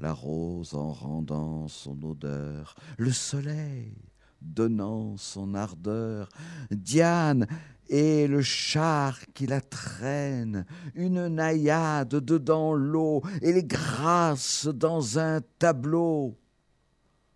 La 0.00 0.14
rose 0.14 0.72
en 0.72 0.92
rendant 0.92 1.68
son 1.68 2.02
odeur, 2.04 2.74
le 2.96 3.12
soleil 3.12 3.94
donnant 4.40 5.18
son 5.18 5.54
ardeur, 5.54 6.30
Diane 6.70 7.46
et 7.90 8.26
le 8.26 8.40
char 8.40 9.20
qui 9.34 9.46
la 9.46 9.60
traîne, 9.60 10.64
une 10.94 11.28
naïade 11.28 12.14
dedans 12.14 12.72
l'eau 12.72 13.22
et 13.42 13.52
les 13.52 13.64
grâces 13.64 14.68
dans 14.68 15.18
un 15.18 15.42
tableau 15.58 16.38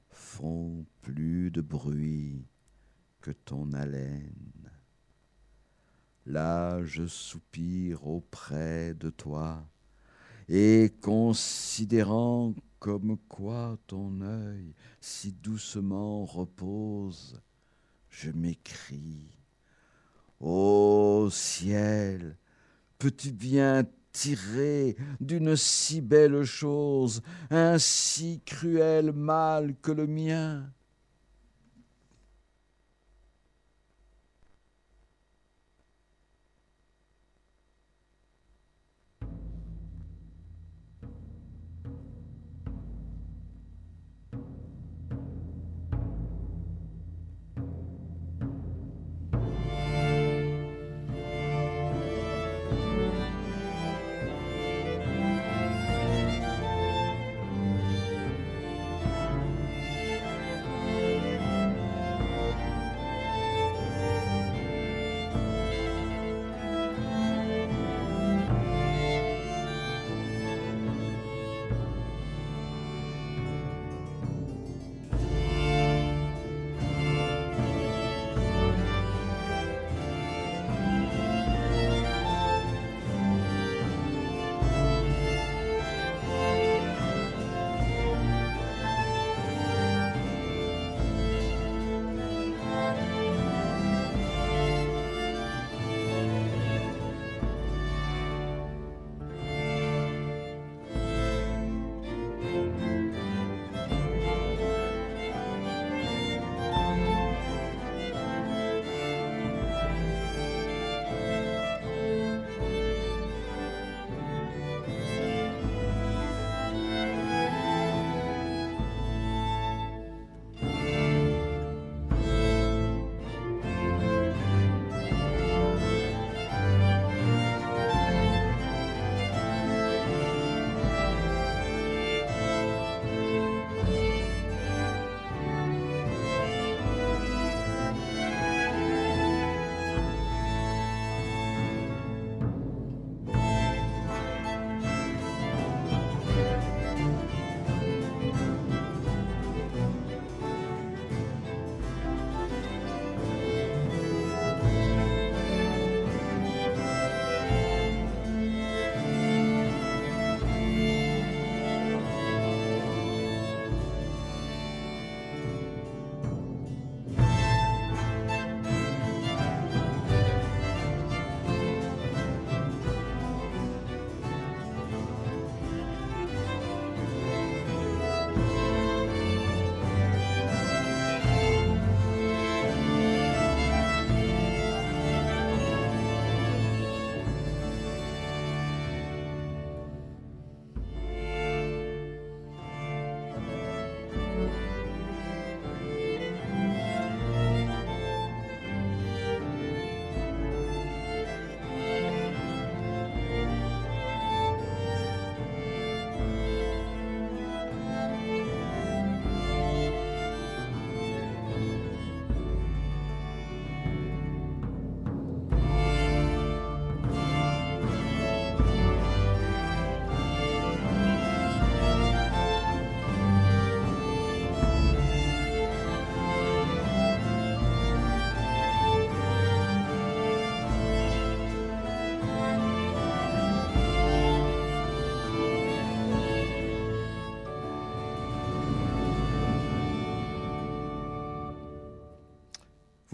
font 0.09 0.87
plus 1.03 1.51
de 1.51 1.61
bruit 1.61 2.47
que 3.21 3.33
ton 3.33 3.75
haleine. 3.75 4.71
Là 6.25 6.83
je 6.83 7.07
soupire 7.07 8.07
auprès 8.07 8.95
de 8.95 9.11
toi, 9.11 9.67
et 10.49 10.93
considérant 11.01 12.55
comme 12.79 13.17
quoi 13.29 13.79
ton 13.87 14.21
œil 14.21 14.75
si 15.01 15.33
doucement 15.33 16.25
repose, 16.25 17.41
je 18.11 18.31
m'écris. 18.31 19.39
Ô 20.41 21.29
ciel, 21.31 22.37
peux-tu 22.99 23.33
bien 23.33 23.85
tirer 24.13 24.97
d'une 25.21 25.57
si 25.57 26.01
belle 26.01 26.45
chose 26.45 27.23
un 27.51 27.79
si 27.79 28.41
cruel 28.45 29.13
mal 29.13 29.75
que 29.81 29.93
le 29.93 30.07
mien? 30.07 30.71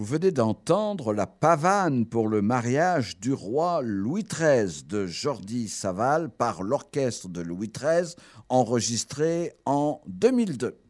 Vous 0.01 0.07
venez 0.07 0.31
d'entendre 0.31 1.13
la 1.13 1.27
pavane 1.27 2.07
pour 2.07 2.27
le 2.27 2.41
mariage 2.41 3.19
du 3.19 3.35
roi 3.35 3.83
Louis 3.83 4.25
XIII 4.25 4.83
de 4.85 5.07
Jordi 5.07 5.69
Saval 5.69 6.31
par 6.31 6.63
l'orchestre 6.63 7.29
de 7.29 7.43
Louis 7.43 7.71
XIII, 7.71 8.15
enregistré 8.49 9.53
en 9.67 10.01
2002. 10.07 10.81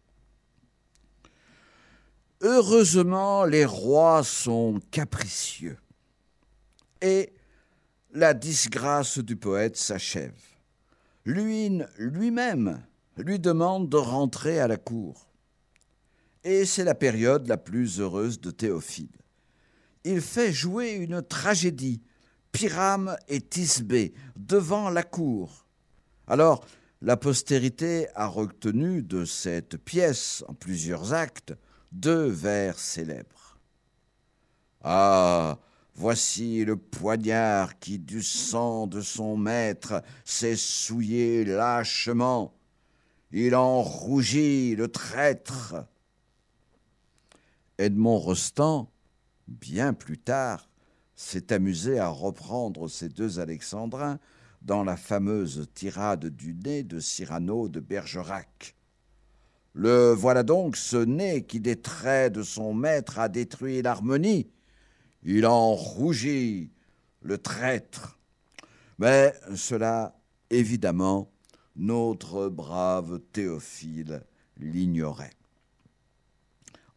Heureusement, 2.42 3.44
les 3.46 3.64
rois 3.64 4.22
sont 4.22 4.78
capricieux. 4.92 5.78
Et 7.02 7.32
la 8.12 8.32
disgrâce 8.32 9.18
du 9.18 9.34
poète 9.34 9.76
s'achève. 9.76 10.38
Luynes 11.24 11.88
lui-même 11.98 12.80
lui 13.16 13.40
demande 13.40 13.88
de 13.88 13.96
rentrer 13.96 14.60
à 14.60 14.68
la 14.68 14.76
cour. 14.76 15.29
Et 16.42 16.64
c'est 16.64 16.84
la 16.84 16.94
période 16.94 17.46
la 17.48 17.58
plus 17.58 18.00
heureuse 18.00 18.40
de 18.40 18.50
Théophile. 18.50 19.08
Il 20.04 20.22
fait 20.22 20.52
jouer 20.52 20.92
une 20.92 21.20
tragédie, 21.20 22.00
Pyrame 22.52 23.16
et 23.28 23.42
Thisbé, 23.42 24.14
devant 24.36 24.88
la 24.88 25.02
cour. 25.02 25.66
Alors, 26.26 26.64
la 27.02 27.16
postérité 27.16 28.08
a 28.14 28.26
retenu 28.26 29.02
de 29.02 29.24
cette 29.24 29.76
pièce, 29.76 30.42
en 30.48 30.54
plusieurs 30.54 31.12
actes, 31.12 31.54
deux 31.92 32.26
vers 32.26 32.78
célèbres. 32.78 33.58
Ah, 34.82 35.58
voici 35.94 36.64
le 36.64 36.76
poignard 36.76 37.78
qui, 37.78 37.98
du 37.98 38.22
sang 38.22 38.86
de 38.86 39.02
son 39.02 39.36
maître, 39.36 40.02
s'est 40.24 40.56
souillé 40.56 41.44
lâchement. 41.44 42.54
Il 43.30 43.54
en 43.54 43.82
rougit, 43.82 44.74
le 44.74 44.88
traître. 44.88 45.74
Edmond 47.80 48.18
Rostand, 48.18 48.92
bien 49.48 49.94
plus 49.94 50.18
tard, 50.18 50.68
s'est 51.14 51.50
amusé 51.50 51.98
à 51.98 52.08
reprendre 52.08 52.88
ces 52.88 53.08
deux 53.08 53.40
alexandrins 53.40 54.18
dans 54.60 54.84
la 54.84 54.98
fameuse 54.98 55.66
tirade 55.72 56.26
du 56.26 56.52
nez 56.52 56.82
de 56.82 57.00
Cyrano 57.00 57.70
de 57.70 57.80
Bergerac. 57.80 58.76
Le 59.72 60.12
voilà 60.12 60.42
donc 60.42 60.76
ce 60.76 60.98
nez 60.98 61.46
qui 61.46 61.58
des 61.58 61.80
traits 61.80 62.34
de 62.34 62.42
son 62.42 62.74
maître 62.74 63.18
a 63.18 63.30
détruit 63.30 63.80
l'harmonie. 63.80 64.50
Il 65.22 65.46
en 65.46 65.74
rougit, 65.74 66.72
le 67.22 67.38
traître. 67.38 68.18
Mais 68.98 69.32
cela, 69.56 70.20
évidemment, 70.50 71.32
notre 71.76 72.50
brave 72.50 73.20
Théophile 73.32 74.22
l'ignorait. 74.58 75.39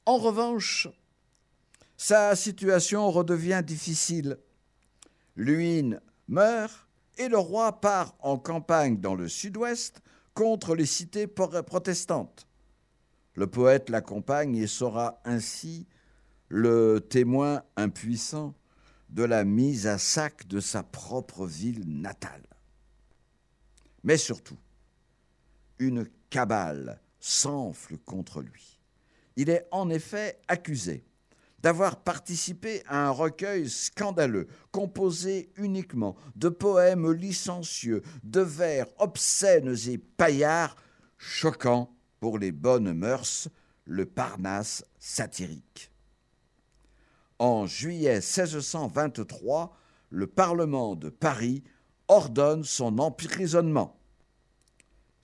En 0.06 0.18
revanche, 0.18 0.90
sa 1.96 2.36
situation 2.36 3.10
redevient 3.10 3.64
difficile. 3.66 4.38
Luynes 5.38 6.02
meurt 6.28 6.88
et 7.18 7.30
le 7.30 7.38
roi 7.38 7.80
part 7.80 8.16
en 8.20 8.38
campagne 8.38 9.00
dans 9.00 9.16
le 9.16 9.30
sud-ouest 9.30 10.02
contre 10.34 10.76
les 10.76 10.86
cités 10.86 11.28
protestantes. 11.28 12.48
Le 13.36 13.48
poète 13.48 13.90
l'accompagne 13.90 14.58
et 14.58 14.68
sera 14.68 15.22
ainsi 15.24 15.88
le 16.50 17.00
témoin 17.00 17.64
impuissant 17.78 18.56
de 19.10 19.24
la 19.24 19.46
mise 19.46 19.88
à 19.88 19.98
sac 19.98 20.48
de 20.48 20.60
sa 20.60 20.84
propre 20.84 21.48
ville 21.48 22.02
natale. 22.02 22.46
Mais 24.04 24.18
surtout, 24.18 24.58
une 25.80 26.06
cabale 26.30 27.00
s'enfle 27.20 27.98
contre 28.00 28.42
lui. 28.42 28.82
Il 29.36 29.50
est 29.50 29.68
en 29.72 29.90
effet 29.90 30.40
accusé 30.48 31.04
d'avoir 31.64 32.04
participé 32.04 32.84
à 32.88 33.08
un 33.08 33.10
recueil 33.10 33.70
scandaleux, 33.70 34.48
composé 34.72 35.50
uniquement 35.56 36.16
de 36.36 36.50
poèmes 36.50 37.10
licencieux, 37.12 38.04
de 38.24 38.42
vers 38.42 38.88
obscènes 39.00 39.74
et 39.88 39.98
paillards, 39.98 40.76
choquants 41.18 41.96
pour 42.20 42.38
les 42.38 42.52
bonnes 42.52 42.92
mœurs, 42.92 43.48
le 43.86 44.06
Parnasse 44.06 44.84
satirique. 45.00 45.90
En 47.40 47.66
juillet 47.66 48.16
1623, 48.16 49.76
le 50.10 50.28
Parlement 50.28 50.96
de 50.96 51.10
Paris 51.10 51.64
ordonne 52.10 52.66
son 52.66 53.00
emprisonnement. 53.00 54.00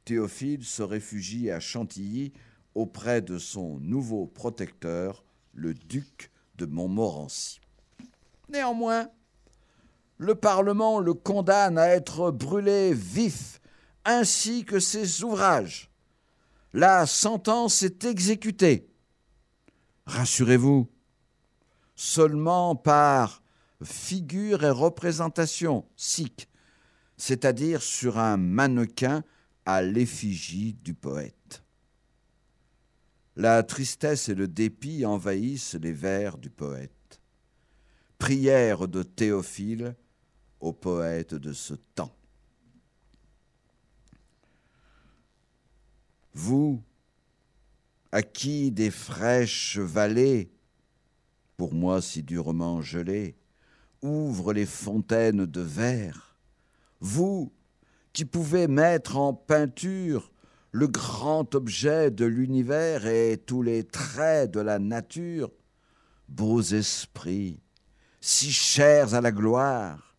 Théophile 0.06 0.64
se 0.64 0.82
réfugie 0.82 1.52
à 1.52 1.60
Chantilly 1.60 2.34
auprès 2.76 3.22
de 3.22 3.38
son 3.38 3.80
nouveau 3.80 4.26
protecteur, 4.28 5.24
le 5.54 5.74
duc 5.74 6.32
de 6.58 6.66
Montmorency. 6.66 7.60
Néanmoins, 8.50 9.10
le 10.18 10.36
Parlement 10.36 11.00
le 11.00 11.14
condamne 11.14 11.78
à 11.78 11.88
être 11.88 12.32
brûlé 12.32 12.94
vif, 12.94 13.62
ainsi 14.06 14.66
que 14.66 14.80
ses 14.80 15.24
ouvrages 15.24 15.90
la 16.74 17.06
sentence 17.06 17.82
est 17.84 18.06
exécutée. 18.06 18.88
Rassurez-vous, 20.06 20.88
seulement 21.96 22.76
par 22.76 23.42
figure 23.84 24.64
et 24.64 24.70
représentation, 24.70 25.86
sikh, 25.96 26.48
c'est-à-dire 27.18 27.82
sur 27.82 28.18
un 28.20 28.38
mannequin 28.38 29.24
à 29.66 29.82
l'effigie 29.82 30.74
du 30.74 30.94
poète. 30.94 31.36
La 33.40 33.64
tristesse 33.64 34.28
et 34.28 34.36
le 34.36 34.50
dépit 34.50 35.06
envahissent 35.06 35.76
les 35.76 35.94
vers 35.94 36.38
du 36.38 36.50
poète. 36.50 37.22
Prière 38.18 38.88
de 38.90 39.02
Théophile 39.02 39.96
au 40.60 40.74
poète 40.74 41.34
de 41.34 41.54
ce 41.54 41.74
temps. 41.96 42.14
vous, 46.34 46.82
à 48.12 48.22
qui 48.22 48.72
des 48.72 48.92
fraîches 48.92 49.78
vallées, 49.78 50.52
pour 51.58 51.74
moi 51.74 52.02
si 52.02 52.24
durement 52.24 52.82
gelées, 52.82 53.38
ouvrent 54.02 54.54
les 54.54 54.66
fontaines 54.66 55.46
de 55.46 55.62
verre, 55.62 56.38
vous 57.00 57.54
qui 58.14 58.26
pouvez 58.26 58.68
mettre 58.68 59.18
en 59.18 59.34
peinture 59.34 60.32
le 60.72 60.88
grand 60.88 61.56
objet 61.56 62.12
de 62.12 62.26
l'univers 62.26 63.08
et 63.08 63.38
tous 63.38 63.62
les 63.62 63.84
traits 63.84 64.52
de 64.52 64.60
la 64.60 64.80
nature, 64.80 65.52
beaux 66.28 66.62
esprits, 66.62 67.60
si 68.22 68.52
chers 68.52 69.16
à 69.16 69.22
la 69.22 69.32
gloire, 69.32 70.16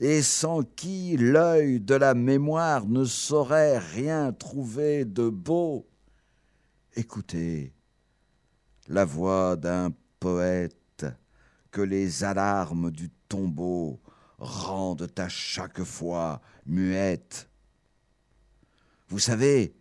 et 0.00 0.22
sans 0.22 0.62
qui 0.62 1.16
l'œil 1.16 1.80
de 1.80 1.94
la 1.94 2.14
mémoire 2.14 2.86
ne 2.86 3.04
saurait 3.04 3.78
rien 3.78 4.32
trouver 4.32 5.04
de 5.04 5.28
beau. 5.28 5.86
Écoutez 6.96 7.72
la 8.88 9.04
voix 9.04 9.56
d'un 9.56 9.92
poète 10.20 11.06
que 11.70 11.80
les 11.80 12.22
alarmes 12.22 12.90
du 12.90 13.10
tombeau 13.28 14.00
rendent 14.38 15.10
à 15.16 15.28
chaque 15.28 15.82
fois 15.82 16.40
muette. 16.66 17.48
Vous 19.08 19.18
savez 19.18 19.74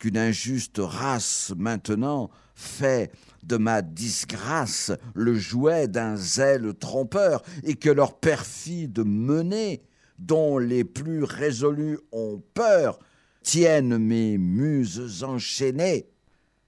qu'une 0.00 0.18
injuste 0.18 0.80
race 0.82 1.52
maintenant 1.56 2.30
fait 2.54 3.12
de 3.44 3.56
ma 3.56 3.82
disgrâce 3.82 4.90
le 5.14 5.34
jouet 5.34 5.86
d'un 5.86 6.16
zèle 6.16 6.74
trompeur, 6.74 7.42
et 7.62 7.76
que 7.76 7.90
leur 7.90 8.18
perfide 8.18 8.98
menée, 9.04 9.82
dont 10.18 10.58
les 10.58 10.84
plus 10.84 11.22
résolus 11.22 11.98
ont 12.12 12.42
peur, 12.54 12.98
tiennent 13.42 13.98
mes 13.98 14.36
muses 14.36 15.22
enchaînées. 15.22 16.08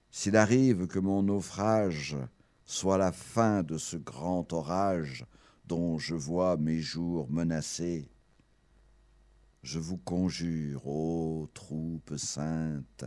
S'il 0.09 0.37
arrive 0.37 0.87
que 0.87 0.99
mon 0.99 1.23
naufrage 1.23 2.15
soit 2.65 2.97
la 2.97 3.11
fin 3.11 3.63
de 3.63 3.77
ce 3.77 3.97
grand 3.97 4.53
orage 4.53 5.25
dont 5.65 5.97
je 5.97 6.15
vois 6.15 6.57
mes 6.57 6.79
jours 6.79 7.27
menacés, 7.29 8.09
je 9.63 9.79
vous 9.79 9.97
conjure, 9.97 10.85
ô 10.87 11.49
troupes 11.53 12.17
saintes, 12.17 13.05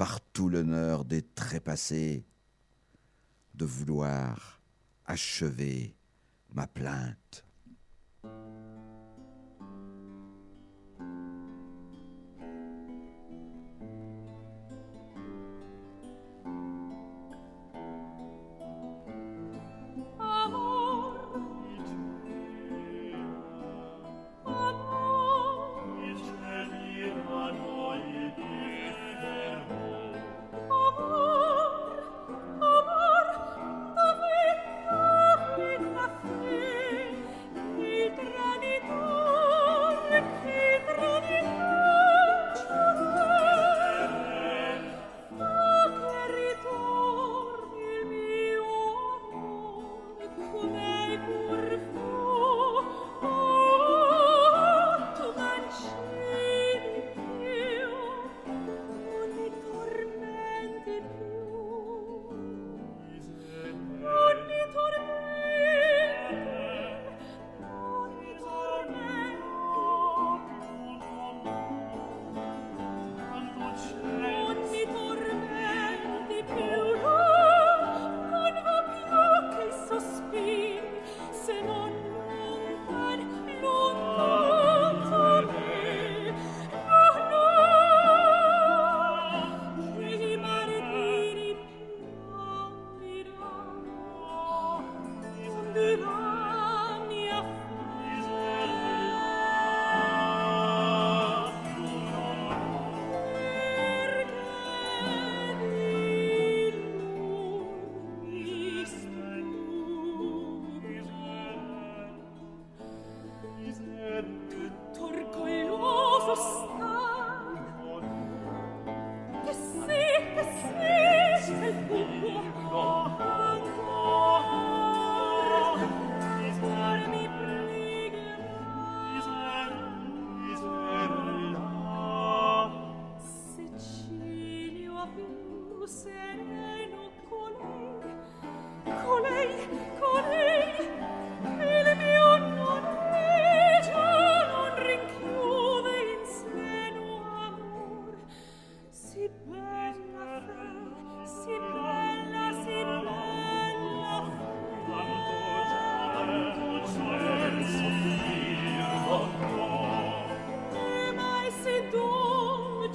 par 0.00 0.22
tout 0.32 0.48
l'honneur 0.48 1.04
des 1.04 1.20
trépassés, 1.20 2.24
de 3.52 3.66
vouloir 3.66 4.62
achever 5.04 5.94
ma 6.54 6.66
plainte. 6.66 7.44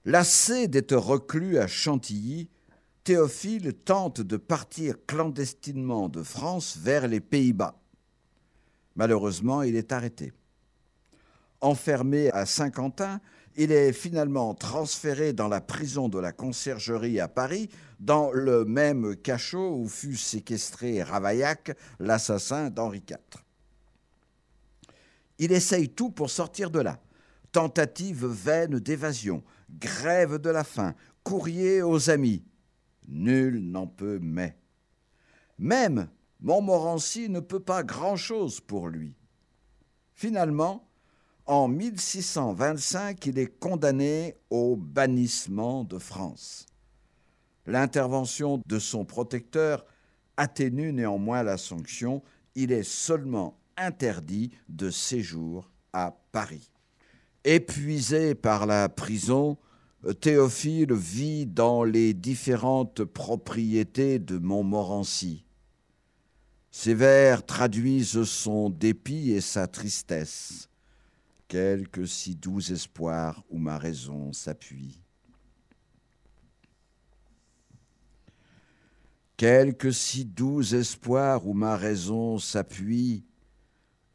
Lassé 0.06 0.68
d'être 0.68 0.96
reclus 0.96 1.58
à 1.58 1.66
Chantilly, 1.66 2.50
Théophile 3.04 3.72
tente 3.72 4.20
de 4.20 4.36
partir 4.36 4.96
clandestinement 5.06 6.10
de 6.10 6.22
France 6.22 6.76
vers 6.76 7.08
les 7.08 7.20
Pays-Bas. 7.20 7.80
Malheureusement, 8.96 9.62
il 9.62 9.76
est 9.76 9.92
arrêté. 9.92 10.32
Enfermé 11.62 12.30
à 12.32 12.44
Saint-Quentin, 12.44 13.20
il 13.56 13.72
est 13.72 13.92
finalement 13.92 14.54
transféré 14.54 15.32
dans 15.32 15.48
la 15.48 15.60
prison 15.60 16.08
de 16.08 16.18
la 16.18 16.32
Conciergerie 16.32 17.20
à 17.20 17.28
Paris, 17.28 17.70
dans 17.98 18.30
le 18.30 18.66
même 18.66 19.16
cachot 19.16 19.76
où 19.76 19.88
fut 19.88 20.16
séquestré 20.16 21.02
Ravaillac, 21.02 21.76
l'assassin 21.98 22.68
d'Henri 22.68 23.02
IV. 23.08 23.16
Il 25.38 25.52
essaye 25.52 25.88
tout 25.88 26.10
pour 26.10 26.30
sortir 26.30 26.70
de 26.70 26.80
là. 26.80 27.00
Tentative 27.52 28.26
vaine 28.26 28.78
d'évasion, 28.80 29.42
grève 29.78 30.38
de 30.38 30.50
la 30.50 30.64
faim, 30.64 30.94
courrier 31.22 31.82
aux 31.82 32.10
amis. 32.10 32.44
Nul 33.06 33.60
n'en 33.60 33.86
peut 33.86 34.18
mais. 34.22 34.56
Même 35.58 36.08
Montmorency 36.40 37.28
ne 37.28 37.40
peut 37.40 37.60
pas 37.60 37.82
grand-chose 37.82 38.60
pour 38.60 38.88
lui. 38.88 39.14
Finalement, 40.14 40.88
en 41.46 41.68
1625, 41.68 43.26
il 43.26 43.38
est 43.38 43.58
condamné 43.58 44.36
au 44.50 44.76
bannissement 44.76 45.84
de 45.84 45.98
France. 45.98 46.66
L'intervention 47.66 48.60
de 48.66 48.78
son 48.78 49.04
protecteur 49.04 49.84
atténue 50.36 50.92
néanmoins 50.92 51.42
la 51.42 51.56
sanction. 51.56 52.22
Il 52.54 52.72
est 52.72 52.82
seulement 52.82 53.58
interdit 53.76 54.50
de 54.68 54.90
séjour 54.90 55.70
à 55.92 56.16
Paris. 56.32 56.70
Épuisé 57.44 58.34
par 58.34 58.66
la 58.66 58.88
prison, 58.88 59.58
Théophile 60.12 60.92
vit 60.92 61.46
dans 61.46 61.82
les 61.82 62.12
différentes 62.12 63.04
propriétés 63.04 64.18
de 64.18 64.36
Montmorency. 64.36 65.46
Ses 66.70 66.92
vers 66.92 67.46
traduisent 67.46 68.24
son 68.24 68.68
dépit 68.68 69.30
et 69.30 69.40
sa 69.40 69.66
tristesse. 69.66 70.68
Quelque 71.48 72.04
si 72.04 72.34
doux 72.34 72.60
espoir 72.72 73.44
où 73.48 73.58
ma 73.58 73.78
raison 73.78 74.32
s'appuie. 74.34 75.00
Quelque 79.38 79.90
si 79.90 80.26
doux 80.26 80.74
espoir 80.74 81.46
où 81.46 81.54
ma 81.54 81.76
raison 81.76 82.38
s'appuie, 82.38 83.24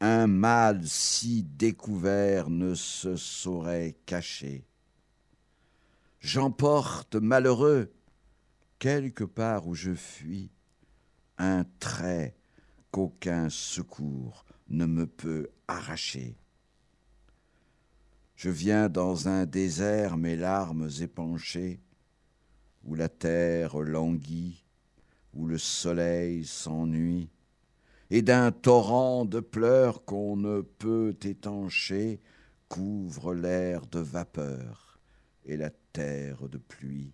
un 0.00 0.28
mal 0.28 0.86
si 0.86 1.42
découvert 1.42 2.48
ne 2.48 2.74
se 2.74 3.16
saurait 3.16 3.96
cacher. 4.06 4.69
J'emporte 6.20 7.16
malheureux, 7.16 7.90
quelque 8.78 9.24
part 9.24 9.66
où 9.66 9.74
je 9.74 9.94
fuis, 9.94 10.50
un 11.38 11.64
trait 11.78 12.36
qu'aucun 12.90 13.48
secours 13.48 14.44
ne 14.68 14.84
me 14.84 15.06
peut 15.06 15.48
arracher. 15.66 16.36
Je 18.36 18.50
viens 18.50 18.90
dans 18.90 19.28
un 19.28 19.46
désert 19.46 20.18
mes 20.18 20.36
larmes 20.36 20.90
épanchées, 21.00 21.80
où 22.84 22.94
la 22.94 23.08
terre 23.08 23.78
languit, 23.78 24.64
où 25.32 25.46
le 25.46 25.58
soleil 25.58 26.44
s'ennuie, 26.44 27.30
et 28.10 28.20
d'un 28.20 28.52
torrent 28.52 29.24
de 29.24 29.40
pleurs 29.40 30.04
qu'on 30.04 30.36
ne 30.36 30.60
peut 30.60 31.16
étancher 31.22 32.20
couvre 32.68 33.34
l'air 33.34 33.86
de 33.86 34.00
vapeur 34.00 34.90
et 35.44 35.56
la 35.56 35.70
terre 35.92 36.48
de 36.48 36.58
pluie. 36.58 37.12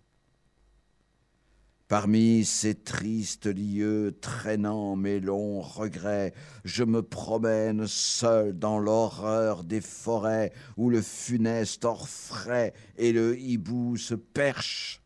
Parmi 1.89 2.45
ces 2.45 2.74
tristes 2.74 3.47
lieux 3.47 4.18
traînant 4.20 4.97
mes 4.97 5.20
longs 5.20 5.61
regrets, 5.61 6.35
je 6.64 6.83
me 6.83 7.01
promène 7.01 7.87
seul 7.87 8.59
dans 8.59 8.81
l'horreur 8.81 9.62
des 9.62 9.81
forêts 9.81 10.53
où 10.77 10.91
le 10.91 11.01
funeste 11.01 11.85
orfraie 11.85 12.74
et 12.97 13.12
le 13.12 13.39
hibou 13.39 13.97
se 13.97 14.14
perche. 14.14 15.01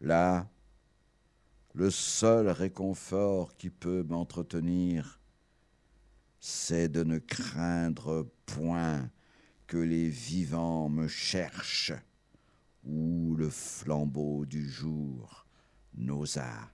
Là, 0.00 0.48
le 1.74 1.90
seul 1.90 2.48
réconfort 2.48 3.56
qui 3.56 3.70
peut 3.70 4.04
m'entretenir, 4.08 5.20
c'est 6.40 6.88
de 6.88 7.04
ne 7.04 7.18
craindre 7.18 8.26
point 8.44 9.08
que 9.70 9.78
les 9.78 10.08
vivants 10.08 10.88
me 10.88 11.06
cherchent 11.06 11.92
où 12.84 13.36
le 13.38 13.48
flambeau 13.48 14.44
du 14.44 14.68
jour 14.68 15.46
n'osa 15.94 16.72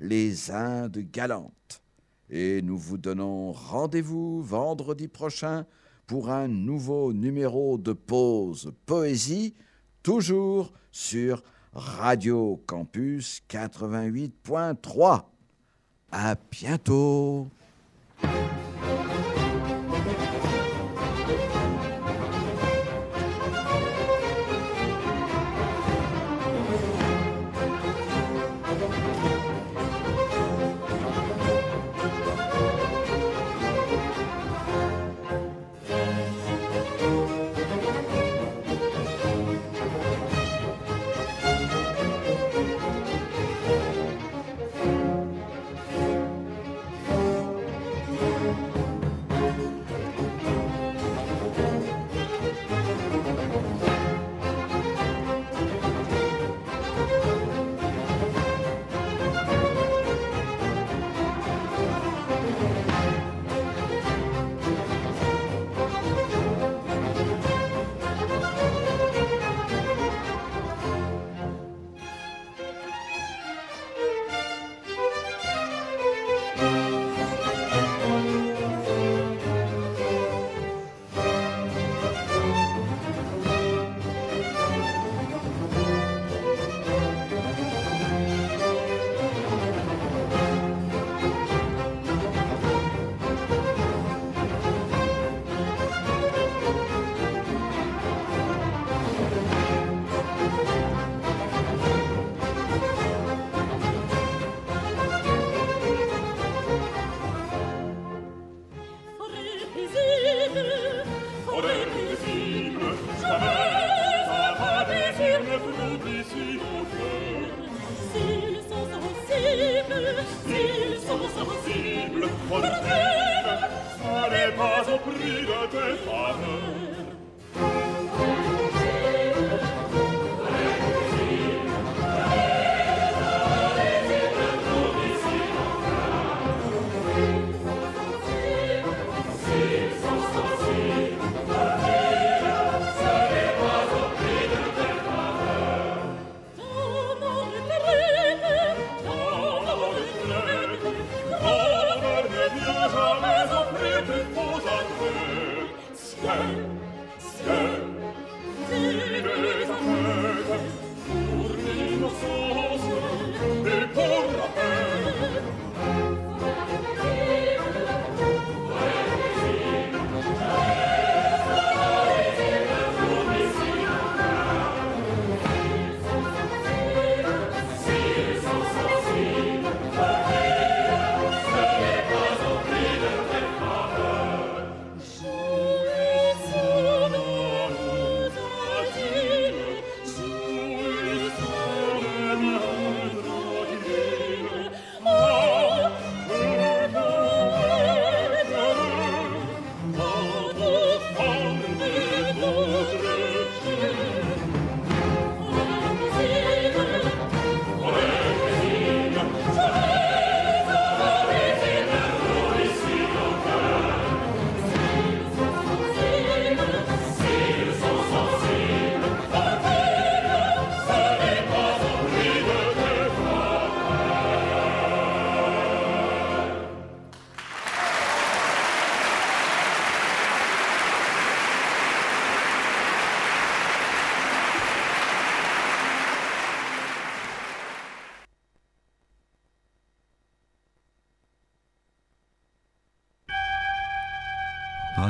les 0.00 0.50
Indes 0.50 0.98
galantes. 0.98 1.82
Et 2.30 2.62
nous 2.62 2.76
vous 2.76 2.98
donnons 2.98 3.52
rendez-vous 3.52 4.42
vendredi 4.42 5.08
prochain 5.08 5.66
pour 6.06 6.30
un 6.30 6.48
nouveau 6.48 7.12
numéro 7.12 7.78
de 7.78 7.92
pause 7.92 8.72
poésie, 8.86 9.54
toujours 10.02 10.72
sur 10.90 11.42
Radio 11.72 12.62
Campus 12.66 13.42
88.3. 13.48 15.24
À 16.10 16.34
bientôt. 16.50 17.48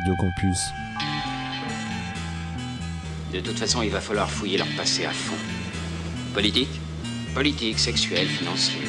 Radio 0.09 0.25
Campus. 0.25 0.59
De 3.31 3.41
toute 3.41 3.59
façon, 3.59 3.83
il 3.83 3.91
va 3.91 4.01
falloir 4.01 4.31
fouiller 4.31 4.57
leur 4.57 4.67
passé 4.75 5.05
à 5.05 5.11
fond. 5.11 5.37
Politique 6.33 6.81
Politique, 7.35 7.79
sexuelle, 7.79 8.27
financière. 8.27 8.89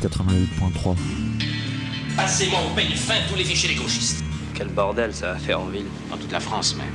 88.3. 0.00 0.96
Passez-moi 2.16 2.60
au 2.64 2.74
peigne 2.76 2.94
fin 2.94 3.14
tous 3.28 3.34
les 3.34 3.42
fichiers 3.42 3.70
des 3.70 3.74
gauchistes. 3.74 4.22
Quel 4.54 4.68
bordel 4.68 5.12
ça 5.12 5.32
va 5.32 5.38
faire 5.40 5.60
en 5.60 5.66
ville, 5.66 5.86
dans 6.08 6.18
toute 6.18 6.30
la 6.30 6.40
France 6.40 6.76
même. 6.76 6.86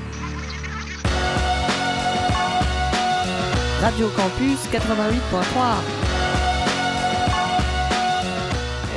Radio 3.81 4.07
Campus 4.15 4.59
88.3. 4.71 4.79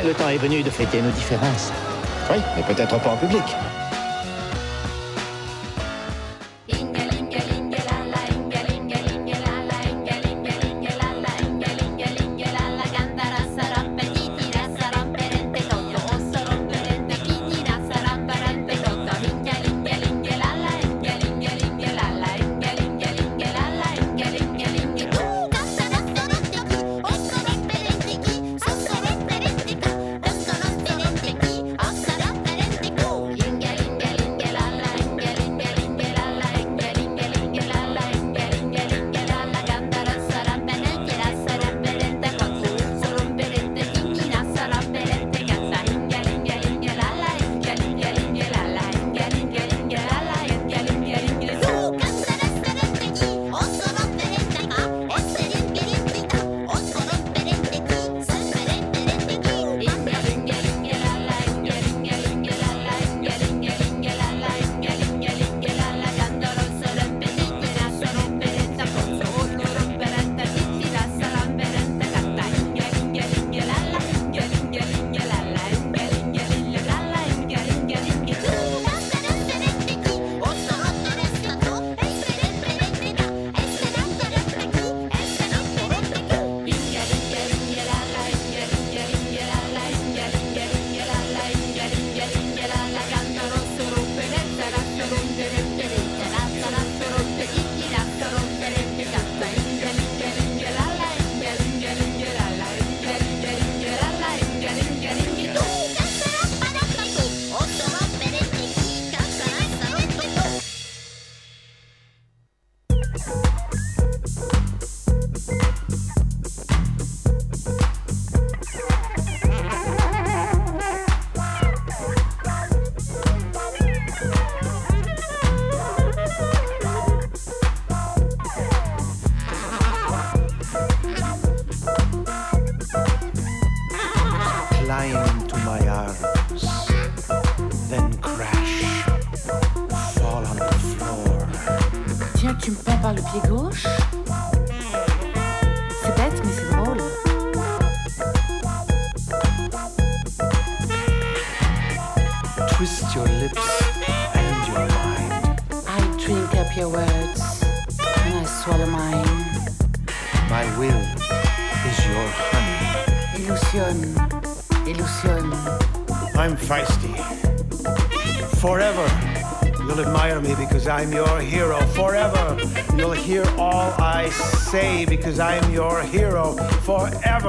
Le 0.06 0.14
temps 0.14 0.28
est 0.28 0.38
venu 0.38 0.62
de 0.62 0.70
fêter 0.70 1.02
nos 1.02 1.10
différences. 1.10 1.72
Oui, 2.30 2.38
mais 2.56 2.62
peut-être 2.62 2.98
pas 3.00 3.10
en 3.10 3.16
public. 3.16 3.42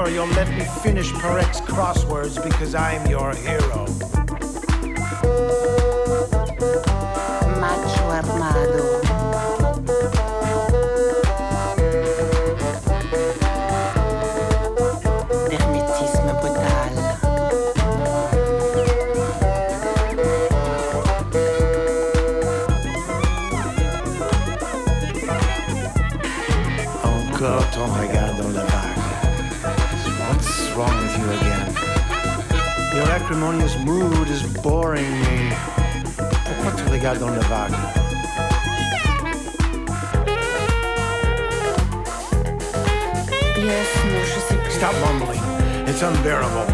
or 0.04 0.10
you'll 0.10 0.26
let 0.26 0.48
me 0.50 0.66
finish 0.82 1.10
Parek's 1.12 1.62
crosswords 1.62 2.42
because 2.42 2.74
I'm 2.74 3.06
your 3.10 3.34
hero. 3.34 4.13
dans 37.12 37.28
la 37.28 37.38
vague. 37.40 37.72
Stop 44.70 44.94
mumbling. 45.04 45.40
It's 45.86 46.02
unbearable. 46.02 46.66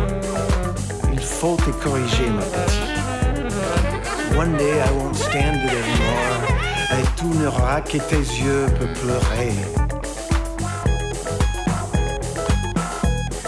Il 1.13 1.19
faut 1.19 1.57
te 1.57 1.71
corriger, 1.83 2.31
ma 2.31 2.43
petite. 2.43 4.37
One 4.37 4.57
day 4.57 4.81
I 4.81 4.91
won't 4.93 5.17
stand 5.17 5.65
it 5.65 5.73
anymore. 5.73 6.47
Et 6.93 7.05
tout 7.17 7.35
n'aura 7.35 7.81
que 7.81 7.99
tes 7.99 8.21
yeux 8.21 8.67
peut 8.79 8.93
pleurer. 9.03 9.53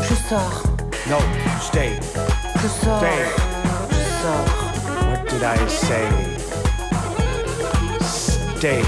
Je 0.03 0.15
sors. 0.29 0.65
No, 1.09 1.19
stay. 1.61 2.01
Je 2.57 2.69
sors. 2.69 2.99
Stay. 2.99 3.25
Je 3.91 4.03
sors. 4.21 4.51
What 5.11 5.29
did 5.31 5.43
I 5.45 5.69
say? 5.69 6.42
Tell 8.63 8.79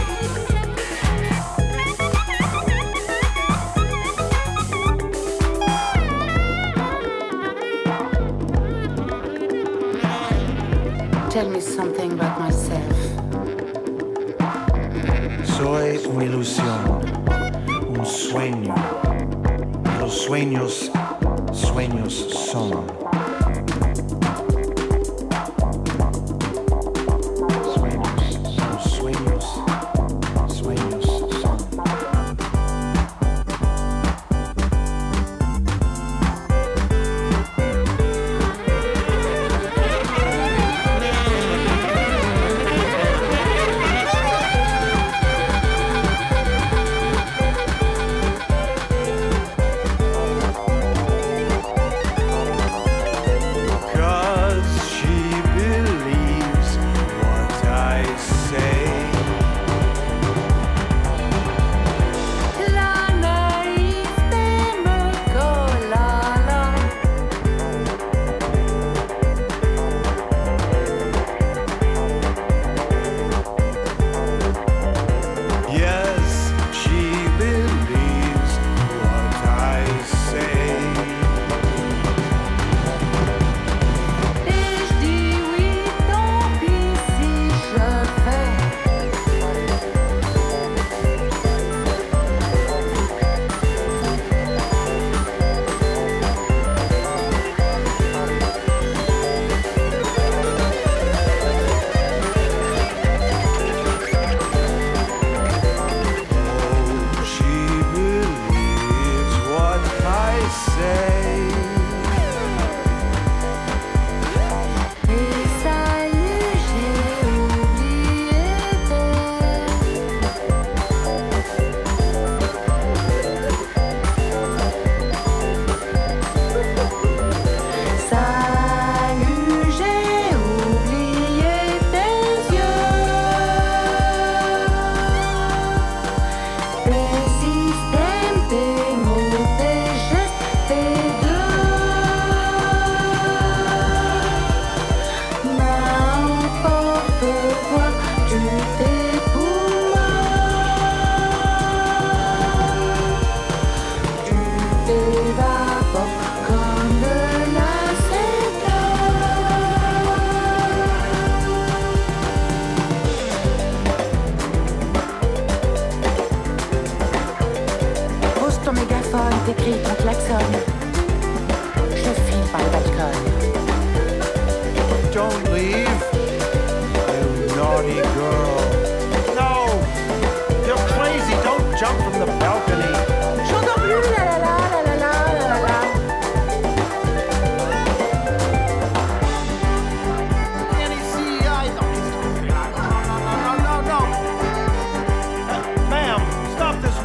me 11.50 11.58
something 11.60 12.12
about 12.12 12.38
myself. 12.38 12.96
Soy 15.44 16.06
una 16.06 16.24
ilusión, 16.24 17.00
un 17.88 18.06
sueño. 18.06 18.76
Los 19.98 20.14
sueños 20.22 20.92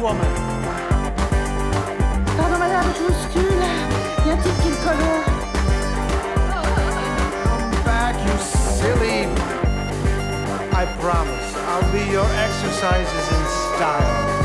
woman. 0.00 0.26
Pardon, 2.36 2.58
madame, 2.58 2.86
je 2.96 3.02
bouscule. 3.04 3.66
Y 4.24 4.30
a 4.30 4.32
un 4.32 4.36
type 4.38 4.58
qui 4.62 4.70
me 4.70 4.76
colle. 4.76 5.24
Come 7.44 7.84
back, 7.84 8.16
you 8.24 8.36
silly. 8.38 9.28
I 10.72 10.86
promise, 11.00 11.54
I'll 11.68 11.92
be 11.92 12.10
your 12.10 12.26
exercises 12.46 13.28
in 13.28 13.44
style. 13.76 14.39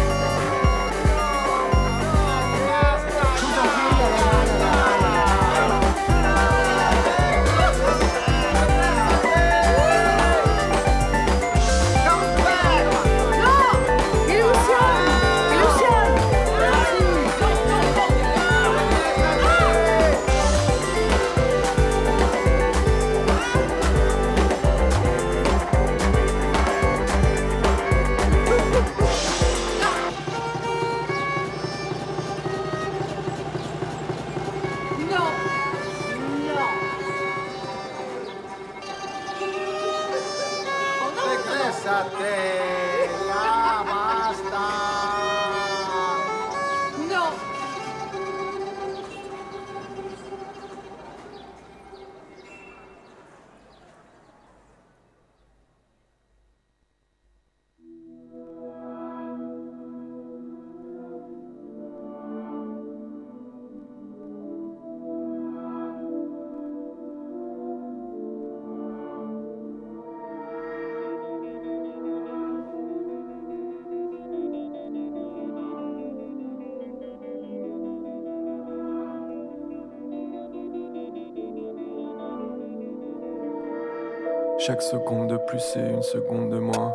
Chaque 84.66 84.82
seconde 84.82 85.28
de 85.28 85.38
plus 85.38 85.59
c'est 85.59 85.80
une 85.80 86.01
seconde 86.01 86.49
de 86.49 86.57
moins. 86.57 86.91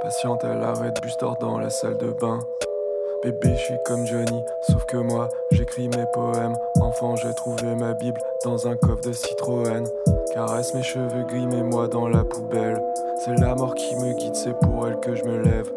Patiente, 0.00 0.40
elle 0.42 0.60
arrête 0.64 1.00
bus 1.02 1.16
dort 1.18 1.36
dans 1.38 1.56
la 1.56 1.70
salle 1.70 1.96
de 1.96 2.10
bain. 2.10 2.40
Bébé, 3.22 3.54
je 3.54 3.62
suis 3.62 3.78
comme 3.86 4.04
Johnny, 4.04 4.42
sauf 4.62 4.84
que 4.86 4.96
moi, 4.96 5.28
j'écris 5.52 5.88
mes 5.88 6.04
poèmes. 6.12 6.56
Enfant, 6.80 7.14
j'ai 7.14 7.32
trouvé 7.34 7.76
ma 7.76 7.92
Bible 7.92 8.20
dans 8.42 8.66
un 8.66 8.74
coffre 8.74 9.02
de 9.02 9.12
Citroën. 9.12 9.84
Caresse 10.34 10.74
mes 10.74 10.82
cheveux 10.82 11.22
gris, 11.28 11.46
mets-moi 11.46 11.86
dans 11.86 12.08
la 12.08 12.24
poubelle. 12.24 12.82
C'est 13.24 13.38
la 13.38 13.54
mort 13.54 13.76
qui 13.76 13.94
me 13.94 14.14
guide, 14.14 14.34
c'est 14.34 14.58
pour 14.58 14.88
elle 14.88 14.98
que 14.98 15.14
je 15.14 15.22
me 15.22 15.38
lève. 15.42 15.70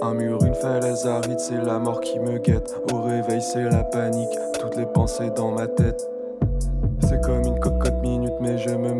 Un 0.00 0.14
mur, 0.14 0.44
une 0.44 0.54
falaise 0.54 1.08
aride, 1.08 1.40
c'est 1.40 1.60
la 1.60 1.80
mort 1.80 2.00
qui 2.02 2.20
me 2.20 2.38
guette. 2.38 2.72
Au 2.92 3.02
réveil, 3.02 3.42
c'est 3.42 3.64
la 3.64 3.82
panique, 3.82 4.38
toutes 4.60 4.76
les 4.76 4.86
pensées 4.86 5.30
dans 5.30 5.50
ma 5.50 5.66
tête. 5.66 6.08
C'est 7.00 7.20
comme 7.20 7.42
une 7.44 7.58
cocotte 7.58 8.00
minute, 8.00 8.34
mais 8.40 8.58
je 8.58 8.70
me 8.70 8.93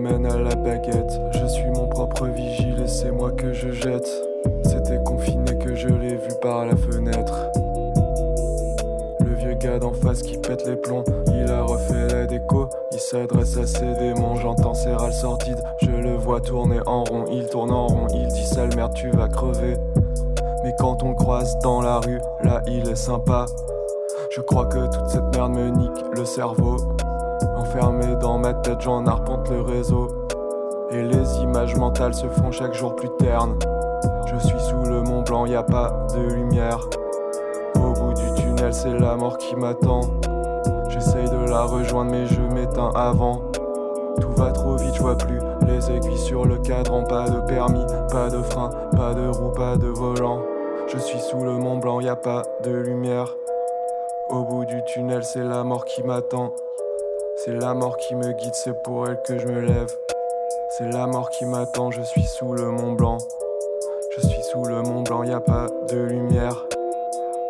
s'adresse 13.11 13.59
à 13.59 13.67
ses 13.67 13.95
démons, 13.95 14.37
j'entends 14.37 14.73
ses 14.73 14.95
râles 14.95 15.13
sordides. 15.13 15.63
Je 15.83 15.91
le 15.91 16.17
vois 16.17 16.41
tourner 16.41 16.81
en 16.87 17.05
rond, 17.05 17.25
il 17.31 17.47
tourne 17.47 17.71
en 17.71 17.87
rond, 17.87 18.07
il 18.15 18.27
dit 18.29 18.47
sale 18.47 18.75
merde, 18.77 18.95
tu 18.95 19.11
vas 19.11 19.29
crever. 19.29 19.77
Mais 20.63 20.75
quand 20.79 21.03
on 21.03 21.15
croise 21.15 21.59
dans 21.59 21.83
la 21.83 21.99
rue, 21.99 22.21
là 22.43 22.63
il 22.67 22.89
est 22.89 22.97
sympa. 22.97 23.45
Je 24.31 24.41
crois 24.41 24.67
que 24.67 24.87
toute 24.87 25.09
cette 25.09 25.37
merde 25.37 25.53
me 25.53 25.69
nique 25.69 26.05
le 26.17 26.25
cerveau. 26.25 26.77
Enfermé 27.57 28.17
dans 28.17 28.39
ma 28.39 28.55
tête, 28.55 28.81
j'en 28.81 29.07
arpente 29.07 29.51
le 29.51 29.61
réseau. 29.61 30.09
Et 30.91 31.03
les 31.03 31.39
images 31.43 31.77
mentales 31.77 32.15
se 32.15 32.27
font 32.29 32.53
chaque 32.53 32.73
jour 32.73 32.97
plus 32.97 33.11
ternes. 33.19 33.59
Je 34.27 34.39
suis 34.47 34.61
sous 34.61 34.83
le 34.89 35.03
Mont 35.03 35.23
Blanc, 35.23 35.45
y 35.45 35.55
a 35.55 35.63
pas 35.63 36.07
de 36.15 36.21
lumière. 36.21 36.89
Au 37.77 37.93
bout 37.93 38.15
du 38.15 38.43
tunnel, 38.43 38.73
c'est 38.73 38.99
la 38.99 39.17
mort 39.17 39.37
qui 39.37 39.55
m'attend. 39.57 40.03
Rejoindre, 41.63 42.11
mais 42.11 42.27
je 42.27 42.41
m'éteins 42.41 42.91
avant. 42.95 43.41
Tout 44.21 44.31
va 44.37 44.51
trop 44.51 44.77
vite, 44.77 44.95
je 44.95 45.03
vois 45.03 45.17
plus 45.17 45.41
les 45.67 45.91
aiguilles 45.91 46.19
sur 46.19 46.45
le 46.45 46.59
cadran. 46.59 47.05
Pas 47.05 47.29
de 47.29 47.41
permis, 47.47 47.85
pas 48.11 48.29
de 48.29 48.43
frein, 48.43 48.71
pas 48.95 49.15
de 49.15 49.27
roue, 49.29 49.51
pas 49.51 49.77
de 49.77 49.87
volant. 49.87 50.41
Je 50.89 50.99
suis 50.99 51.19
sous 51.19 51.39
le 51.39 51.53
Mont 51.53 51.79
Blanc, 51.79 52.01
y 52.01 52.09
a 52.09 52.17
pas 52.17 52.43
de 52.63 52.71
lumière. 52.71 53.35
Au 54.31 54.45
bout 54.45 54.65
du 54.67 54.83
tunnel, 54.85 55.25
c'est 55.25 55.43
la 55.43 55.65
mort 55.65 55.85
qui 55.85 56.03
m'attend. 56.03 56.53
C'est 57.37 57.55
la 57.55 57.75
mort 57.75 57.97
qui 57.97 58.15
me 58.15 58.33
guide, 58.33 58.55
c'est 58.55 58.83
pour 58.83 59.09
elle 59.09 59.21
que 59.23 59.39
je 59.39 59.49
me 59.49 59.61
lève. 59.61 59.93
C'est 60.71 60.93
la 60.93 61.07
mort 61.07 61.31
qui 61.31 61.47
m'attend, 61.47 61.91
je 61.91 62.03
suis 62.03 62.25
sous 62.25 62.53
le 62.53 62.71
Mont 62.71 62.93
Blanc. 62.93 63.19
Je 64.17 64.27
suis 64.27 64.43
sous 64.43 64.65
le 64.65 64.83
Mont 64.83 65.03
Blanc, 65.03 65.25
y 65.25 65.33
a 65.33 65.41
pas 65.41 65.67
de 65.89 65.99
lumière. 65.99 66.67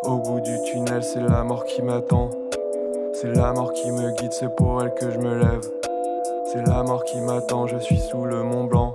Au 0.05 0.19
bout 0.19 0.41
du 0.41 0.63
tunnel, 0.63 1.03
c'est 1.03 1.21
la 1.21 1.43
mort 1.43 1.65
qui 1.65 1.83
m'attend. 1.83 2.31
C'est 3.25 3.33
la 3.37 3.55
mort 3.55 3.72
qui 3.72 3.91
me 3.91 4.11
guide, 4.11 4.35
c'est 4.35 4.55
pour 4.55 4.83
elle 4.83 4.93
que 4.93 5.11
je 5.11 5.16
me 5.16 5.39
lève. 5.39 5.62
C'est 6.45 6.61
la 6.66 6.83
mort 6.83 7.05
qui 7.05 7.18
m'attend, 7.22 7.66
je 7.66 7.79
suis 7.79 7.99
sous 7.99 8.27
le 8.27 8.43
Mont 8.43 8.64
Blanc. 8.64 8.94